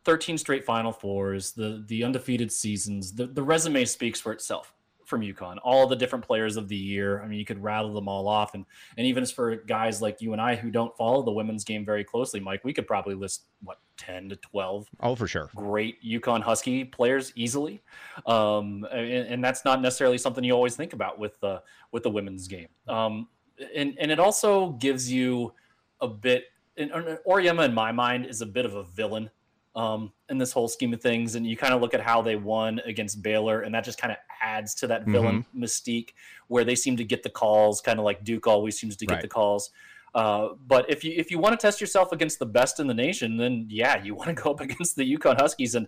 13 0.06 0.38
straight 0.38 0.64
Final 0.64 0.94
Fours, 0.94 1.52
the 1.52 1.84
the 1.88 2.04
undefeated 2.04 2.52
seasons, 2.52 3.14
the 3.14 3.28
the 3.28 3.44
resume 3.44 3.84
speaks 3.84 4.22
for 4.22 4.32
itself 4.32 4.74
from 5.08 5.22
UConn. 5.22 5.56
All 5.64 5.88
the 5.88 5.96
different 5.96 6.26
players 6.26 6.58
of 6.58 6.68
the 6.68 6.76
year. 6.76 7.22
I 7.24 7.28
mean, 7.28 7.40
you 7.40 7.46
could 7.46 7.64
rattle 7.64 7.94
them 7.94 8.08
all 8.08 8.28
off, 8.28 8.54
and 8.54 8.66
and 8.98 9.08
even 9.08 9.24
as 9.24 9.32
for 9.32 9.56
guys 9.56 10.02
like 10.02 10.22
you 10.22 10.34
and 10.34 10.42
I 10.42 10.56
who 10.56 10.70
don't 10.70 10.96
follow 10.98 11.24
the 11.24 11.32
women's 11.32 11.64
game 11.64 11.86
very 11.86 12.04
closely, 12.04 12.40
Mike, 12.40 12.64
we 12.64 12.74
could 12.74 12.86
probably 12.86 13.16
list 13.16 13.46
what 13.64 13.80
ten 13.96 14.30
to 14.30 14.36
twelve. 14.36 14.88
Oh, 15.00 15.16
for 15.16 15.28
sure. 15.28 15.50
Great 15.56 16.04
UConn 16.04 16.42
Husky 16.42 16.84
players 16.84 17.32
easily, 17.36 17.82
um, 18.26 18.86
and, 18.92 19.28
and, 19.28 19.44
that's 19.44 19.64
not 19.64 19.82
necessarily 19.82 20.18
something 20.18 20.44
you 20.44 20.54
always 20.54 20.76
think 20.76 20.94
about 20.94 21.18
with 21.18 21.40
the 21.40 21.64
with 21.92 22.04
the 22.04 22.10
women's 22.10 22.48
game. 22.48 22.68
Um, 22.88 23.30
and 23.74 23.96
and 24.00 24.12
it 24.12 24.20
also 24.20 24.72
gives 24.72 25.12
you 25.12 25.54
a 26.02 26.08
bit. 26.08 26.46
And 26.76 26.92
Auriemma, 26.92 27.66
in 27.66 27.74
my 27.74 27.92
mind, 27.92 28.28
is 28.28 28.42
a 28.42 28.46
bit 28.46 28.66
of 28.66 28.76
a 28.76 28.84
villain 28.84 29.32
um, 29.78 30.12
in 30.28 30.40
this 30.40 30.52
whole 30.52 30.68
scheme 30.68 30.92
of 30.92 31.02
things. 31.02 31.36
And 31.36 31.46
you 31.46 31.56
kind 31.56 31.74
of 31.74 31.80
look 31.82 31.94
at 31.94 32.02
how 32.02 32.22
they 32.22 32.36
won 32.36 32.82
against 32.86 33.22
Baylor, 33.22 33.62
and 33.62 33.74
that 33.76 33.86
just 33.86 34.00
kind 34.00 34.12
of 34.12 34.18
adds 34.42 34.74
to 34.76 34.88
that 34.88 35.06
villain 35.06 35.44
mm-hmm. 35.44 35.64
mystique 35.64 36.10
where 36.48 36.66
they 36.66 36.76
seem 36.76 36.98
to 36.98 37.04
get 37.04 37.22
the 37.22 37.30
calls, 37.30 37.80
kind 37.80 38.00
of 38.00 38.06
like 38.06 38.24
Duke 38.24 38.48
always 38.48 38.78
seems 38.78 38.98
to 38.98 39.06
get 39.06 39.16
right. 39.16 39.22
the 39.22 39.28
calls. 39.28 39.70
Uh, 40.16 40.50
but 40.66 40.90
if 40.90 41.04
you 41.04 41.14
if 41.16 41.30
you 41.30 41.38
want 41.38 41.58
to 41.58 41.64
test 41.64 41.80
yourself 41.80 42.12
against 42.12 42.40
the 42.40 42.46
best 42.46 42.80
in 42.80 42.88
the 42.88 42.94
nation, 42.94 43.38
then 43.38 43.68
yeah, 43.70 44.02
you 44.04 44.16
want 44.16 44.28
to 44.30 44.34
go 44.34 44.50
up 44.50 44.60
against 44.68 44.96
the 44.96 45.16
UConn 45.16 45.40
Huskies. 45.40 45.76
And 45.76 45.88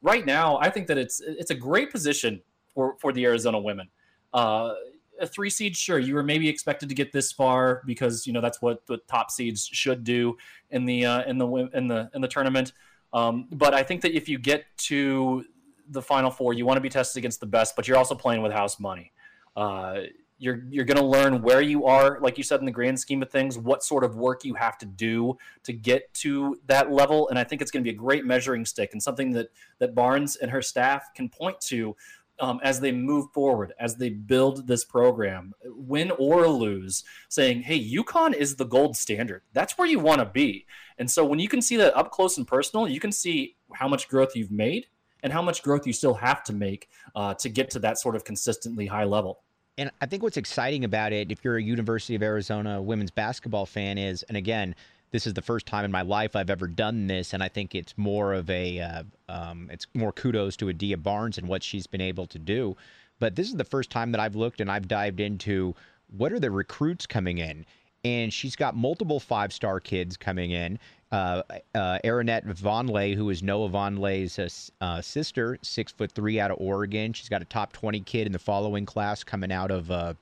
right 0.00 0.24
now, 0.24 0.58
I 0.58 0.70
think 0.70 0.86
that 0.86 0.96
it's 0.96 1.20
it's 1.20 1.50
a 1.50 1.56
great 1.56 1.90
position 1.90 2.40
for 2.72 2.96
for 3.00 3.12
the 3.12 3.24
Arizona 3.24 3.58
women. 3.58 3.88
Uh, 4.32 4.74
a 5.20 5.26
three 5.26 5.50
seed, 5.50 5.76
sure, 5.76 5.98
you 5.98 6.14
were 6.14 6.22
maybe 6.22 6.48
expected 6.48 6.88
to 6.88 6.94
get 6.94 7.12
this 7.12 7.32
far 7.32 7.82
because 7.84 8.26
you 8.26 8.32
know 8.32 8.40
that's 8.40 8.62
what 8.62 8.86
the 8.86 8.98
top 9.08 9.30
seeds 9.30 9.66
should 9.66 10.04
do 10.04 10.36
in 10.70 10.84
the 10.84 11.04
uh, 11.04 11.22
in 11.24 11.38
the 11.38 11.48
in 11.74 11.88
the 11.88 12.10
in 12.14 12.20
the 12.20 12.28
tournament. 12.28 12.72
Um, 13.14 13.46
but 13.52 13.72
I 13.72 13.82
think 13.84 14.02
that 14.02 14.14
if 14.14 14.28
you 14.28 14.38
get 14.38 14.66
to 14.78 15.44
the 15.88 16.02
final 16.02 16.30
four, 16.30 16.52
you 16.52 16.66
want 16.66 16.76
to 16.76 16.80
be 16.80 16.88
tested 16.88 17.20
against 17.20 17.40
the 17.40 17.46
best, 17.46 17.76
but 17.76 17.86
you're 17.88 17.96
also 17.96 18.14
playing 18.14 18.42
with 18.42 18.52
house 18.52 18.80
money. 18.80 19.12
Uh, 19.56 20.00
you're 20.36 20.64
you're 20.68 20.84
going 20.84 20.98
to 20.98 21.04
learn 21.04 21.40
where 21.42 21.60
you 21.60 21.86
are, 21.86 22.18
like 22.20 22.36
you 22.36 22.44
said, 22.44 22.58
in 22.58 22.66
the 22.66 22.72
grand 22.72 22.98
scheme 22.98 23.22
of 23.22 23.30
things, 23.30 23.56
what 23.56 23.84
sort 23.84 24.02
of 24.02 24.16
work 24.16 24.44
you 24.44 24.54
have 24.54 24.76
to 24.78 24.86
do 24.86 25.38
to 25.62 25.72
get 25.72 26.12
to 26.14 26.60
that 26.66 26.90
level. 26.90 27.28
And 27.28 27.38
I 27.38 27.44
think 27.44 27.62
it's 27.62 27.70
going 27.70 27.84
to 27.84 27.90
be 27.90 27.94
a 27.94 27.98
great 27.98 28.26
measuring 28.26 28.64
stick 28.64 28.90
and 28.92 29.02
something 29.02 29.30
that 29.32 29.50
that 29.78 29.94
Barnes 29.94 30.34
and 30.36 30.50
her 30.50 30.60
staff 30.60 31.14
can 31.14 31.28
point 31.28 31.60
to 31.62 31.96
um, 32.40 32.60
as 32.62 32.80
they 32.80 32.92
move 32.92 33.26
forward, 33.32 33.72
as 33.78 33.96
they 33.96 34.10
build 34.10 34.66
this 34.66 34.84
program, 34.84 35.54
win 35.64 36.10
or 36.12 36.48
lose, 36.48 37.04
saying, 37.28 37.62
hey, 37.62 37.78
UConn 37.78 38.34
is 38.34 38.56
the 38.56 38.64
gold 38.64 38.96
standard. 38.96 39.42
That's 39.52 39.78
where 39.78 39.88
you 39.88 39.98
want 39.98 40.20
to 40.20 40.26
be. 40.26 40.66
And 40.98 41.10
so 41.10 41.24
when 41.24 41.38
you 41.38 41.48
can 41.48 41.62
see 41.62 41.76
that 41.76 41.96
up 41.96 42.10
close 42.10 42.38
and 42.38 42.46
personal, 42.46 42.88
you 42.88 43.00
can 43.00 43.12
see 43.12 43.56
how 43.72 43.88
much 43.88 44.08
growth 44.08 44.34
you've 44.34 44.50
made 44.50 44.86
and 45.22 45.32
how 45.32 45.42
much 45.42 45.62
growth 45.62 45.86
you 45.86 45.92
still 45.92 46.14
have 46.14 46.44
to 46.44 46.52
make 46.52 46.88
uh, 47.14 47.34
to 47.34 47.48
get 47.48 47.70
to 47.70 47.78
that 47.80 47.98
sort 47.98 48.16
of 48.16 48.24
consistently 48.24 48.86
high 48.86 49.04
level. 49.04 49.40
And 49.76 49.90
I 50.00 50.06
think 50.06 50.22
what's 50.22 50.36
exciting 50.36 50.84
about 50.84 51.12
it, 51.12 51.32
if 51.32 51.44
you're 51.44 51.56
a 51.56 51.62
University 51.62 52.14
of 52.14 52.22
Arizona 52.22 52.80
women's 52.80 53.10
basketball 53.10 53.66
fan, 53.66 53.98
is, 53.98 54.22
and 54.24 54.36
again, 54.36 54.76
this 55.14 55.28
is 55.28 55.34
the 55.34 55.42
first 55.42 55.64
time 55.64 55.84
in 55.84 55.92
my 55.92 56.02
life 56.02 56.34
I've 56.34 56.50
ever 56.50 56.66
done 56.66 57.06
this, 57.06 57.34
and 57.34 57.40
I 57.40 57.46
think 57.46 57.76
it's 57.76 57.96
more 57.96 58.32
of 58.34 58.50
a, 58.50 58.80
uh, 58.80 59.02
um, 59.28 59.70
it's 59.70 59.86
more 59.94 60.10
kudos 60.10 60.56
to 60.56 60.68
Adia 60.68 60.96
Barnes 60.96 61.38
and 61.38 61.46
what 61.46 61.62
she's 61.62 61.86
been 61.86 62.00
able 62.00 62.26
to 62.26 62.38
do. 62.40 62.76
But 63.20 63.36
this 63.36 63.46
is 63.46 63.54
the 63.54 63.62
first 63.62 63.90
time 63.90 64.10
that 64.10 64.20
I've 64.20 64.34
looked 64.34 64.60
and 64.60 64.68
I've 64.68 64.88
dived 64.88 65.20
into 65.20 65.76
what 66.08 66.32
are 66.32 66.40
the 66.40 66.50
recruits 66.50 67.06
coming 67.06 67.38
in, 67.38 67.64
and 68.02 68.32
she's 68.32 68.56
got 68.56 68.74
multiple 68.74 69.20
five-star 69.20 69.78
kids 69.78 70.16
coming 70.16 70.50
in. 70.50 70.80
Uh, 71.12 71.42
uh, 71.76 72.00
Aaronette 72.02 72.46
Vonleh, 72.46 73.14
who 73.14 73.30
is 73.30 73.40
Noah 73.40 73.68
Vonleh's 73.68 74.36
uh, 74.40 74.84
uh, 74.84 75.00
sister, 75.00 75.58
six 75.62 75.92
foot 75.92 76.10
three 76.10 76.40
out 76.40 76.50
of 76.50 76.56
Oregon. 76.58 77.12
She's 77.12 77.28
got 77.28 77.40
a 77.40 77.44
top 77.44 77.72
20 77.72 78.00
kid 78.00 78.26
in 78.26 78.32
the 78.32 78.40
following 78.40 78.84
class 78.84 79.22
coming 79.22 79.52
out 79.52 79.70
of 79.70 79.92
uh, 79.92 80.14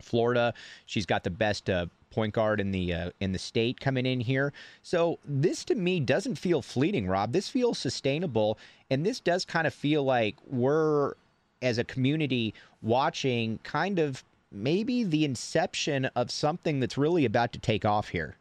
Florida. 0.00 0.54
She's 0.86 1.06
got 1.06 1.24
the 1.24 1.30
best 1.30 1.68
uh, 1.70 1.86
point 2.10 2.32
guard 2.34 2.60
in 2.60 2.70
the 2.70 2.92
uh, 2.92 3.10
in 3.20 3.32
the 3.32 3.38
state 3.38 3.80
coming 3.80 4.06
in 4.06 4.20
here. 4.20 4.52
So 4.82 5.18
this 5.24 5.64
to 5.66 5.74
me 5.74 6.00
doesn't 6.00 6.36
feel 6.36 6.62
fleeting, 6.62 7.06
Rob. 7.06 7.32
This 7.32 7.48
feels 7.48 7.78
sustainable, 7.78 8.58
and 8.90 9.04
this 9.04 9.20
does 9.20 9.44
kind 9.44 9.66
of 9.66 9.74
feel 9.74 10.02
like 10.02 10.36
we're 10.46 11.14
as 11.62 11.78
a 11.78 11.84
community 11.84 12.54
watching 12.82 13.58
kind 13.62 13.98
of 13.98 14.22
maybe 14.52 15.04
the 15.04 15.24
inception 15.24 16.06
of 16.16 16.30
something 16.30 16.80
that's 16.80 16.96
really 16.96 17.24
about 17.24 17.52
to 17.52 17.58
take 17.58 17.84
off 17.84 18.08
here. 18.08 18.36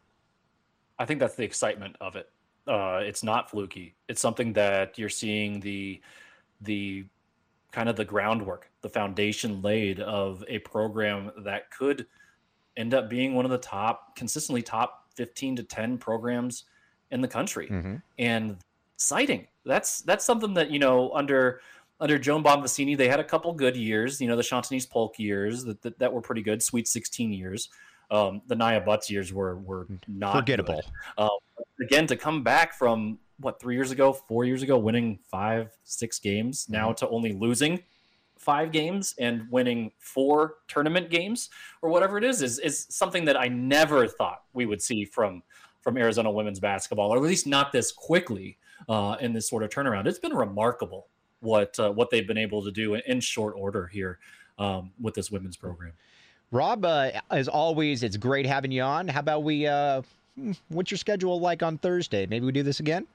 I 0.98 1.06
think 1.06 1.20
that's 1.20 1.36
the 1.36 1.44
excitement 1.44 1.96
of 2.00 2.15
it. 2.15 2.30
Uh, 2.68 3.00
it's 3.04 3.24
not 3.24 3.50
fluky. 3.50 3.96
It's 4.08 4.22
something 4.22 4.54
that 4.54 4.98
you're 4.98 5.10
seeing 5.10 5.60
the 5.60 6.02
the 6.62 7.06
kind 7.76 7.90
of 7.90 7.98
the 7.98 8.06
groundwork, 8.06 8.72
the 8.84 8.90
foundation 8.90 9.62
laid 9.62 10.00
of 10.00 10.46
a 10.48 10.60
program 10.60 11.30
that 11.40 11.70
could 11.72 12.08
end 12.78 12.94
up 12.94 13.10
being 13.10 13.34
one 13.34 13.44
of 13.44 13.52
the 13.52 13.58
top, 13.58 14.16
consistently 14.16 14.62
top 14.62 15.10
15 15.16 15.58
to 15.58 15.64
10 15.64 15.98
programs 15.98 16.64
in 17.12 17.20
the 17.20 17.28
country. 17.28 17.68
Mm-hmm. 17.68 17.96
And 18.18 18.56
exciting. 18.96 19.48
That's 19.66 20.00
that's 20.04 20.24
something 20.24 20.54
that, 20.54 20.72
you 20.72 20.80
know, 20.80 21.12
under 21.14 21.60
under 22.00 22.18
Joan 22.18 22.46
Bonvicini, 22.46 22.98
they 22.98 23.10
had 23.10 23.20
a 23.20 23.26
couple 23.26 23.52
good 23.52 23.76
years, 23.76 24.22
you 24.22 24.30
know, 24.30 24.38
the 24.38 24.42
Shawntinice 24.42 24.90
Polk 24.90 25.20
years 25.20 25.66
that, 25.66 25.82
that, 25.82 26.00
that 26.00 26.14
were 26.14 26.22
pretty 26.22 26.44
good, 26.44 26.64
Sweet 26.64 26.88
16 26.88 27.34
years. 27.34 27.68
Um, 28.10 28.42
the 28.48 28.56
Niya 28.56 28.86
Butts 28.86 29.10
years 29.10 29.34
were 29.34 29.58
were 29.58 29.86
not 30.08 30.34
forgettable. 30.34 30.82
Um, 31.18 31.30
again, 31.82 32.08
to 32.08 32.16
come 32.16 32.42
back 32.42 32.74
from 32.74 33.20
what 33.39 33.60
three 33.60 33.76
years 33.76 33.91
ago, 33.91 34.13
four 34.13 34.45
years 34.45 34.63
ago, 34.63 34.78
winning 34.78 35.19
five, 35.30 35.71
six 35.84 36.19
games, 36.19 36.67
now 36.69 36.88
mm-hmm. 36.89 37.06
to 37.06 37.10
only 37.10 37.34
losing 37.34 37.82
five 38.38 38.71
games 38.71 39.15
and 39.17 39.50
winning 39.50 39.91
four 39.98 40.56
tournament 40.67 41.10
games 41.10 41.50
or 41.82 41.89
whatever 41.89 42.17
it 42.17 42.24
is 42.24 42.41
is 42.41 42.60
is 42.60 42.86
something 42.89 43.26
that 43.26 43.38
I 43.38 43.48
never 43.48 44.08
thought 44.08 44.43
we 44.54 44.65
would 44.65 44.82
see 44.82 45.06
from 45.06 45.41
from 45.82 45.98
Arizona 45.98 46.32
women's 46.32 46.60
basketball, 46.60 47.13
or 47.13 47.17
at 47.17 47.24
least 47.24 47.45
not 47.45 47.71
this 47.71 47.91
quickly 47.91 48.58
uh, 48.89 49.17
in 49.21 49.34
this 49.34 49.48
sort 49.48 49.63
of 49.63 49.69
turnaround. 49.69 50.08
It's 50.08 50.19
been 50.19 50.36
remarkable 50.36 51.08
what 51.39 51.80
uh, 51.80 51.91
what 51.91 52.10
they've 52.10 52.28
been 52.28 52.38
able 52.38 52.63
to 52.63 52.71
do 52.71 52.95
in 52.95 53.19
short 53.19 53.56
order 53.58 53.88
here 53.88 54.19
um, 54.58 54.91
with 55.00 55.13
this 55.13 55.32
women's 55.32 55.58
program. 55.58 55.93
Rob, 56.52 56.86
uh, 56.86 57.12
as 57.32 57.48
always, 57.48 58.04
it's 58.04 58.17
great 58.17 58.45
having 58.45 58.71
you 58.71 58.82
on. 58.82 59.08
How 59.08 59.19
about 59.19 59.43
we? 59.43 59.67
Uh, 59.67 60.02
hmm, 60.36 60.52
what's 60.69 60.91
your 60.91 60.98
schedule 60.98 61.39
like 61.39 61.63
on 61.63 61.78
Thursday? 61.78 62.26
Maybe 62.26 62.45
we 62.45 62.52
do 62.52 62.63
this 62.63 62.80
again. 62.80 63.08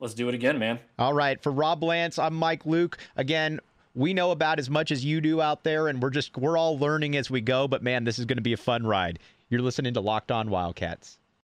Let's 0.00 0.14
do 0.14 0.28
it 0.30 0.34
again, 0.34 0.58
man. 0.58 0.80
All 0.98 1.12
right. 1.12 1.40
For 1.42 1.52
Rob 1.52 1.82
Lance, 1.82 2.18
I'm 2.18 2.34
Mike 2.34 2.64
Luke. 2.64 2.96
Again, 3.16 3.60
we 3.94 4.14
know 4.14 4.30
about 4.30 4.58
as 4.58 4.70
much 4.70 4.90
as 4.90 5.04
you 5.04 5.20
do 5.20 5.42
out 5.42 5.62
there, 5.62 5.88
and 5.88 6.02
we're 6.02 6.10
just 6.10 6.36
we're 6.38 6.56
all 6.56 6.78
learning 6.78 7.16
as 7.16 7.30
we 7.30 7.42
go. 7.42 7.68
But 7.68 7.82
man, 7.82 8.04
this 8.04 8.18
is 8.18 8.24
going 8.24 8.38
to 8.38 8.42
be 8.42 8.54
a 8.54 8.58
fun 8.58 8.86
ride. 8.86 9.18
You're 9.50 9.60
listening 9.60 9.92
to 9.94 10.00
Locked 10.00 10.32
On 10.32 10.48
Wildcats. 10.48 11.18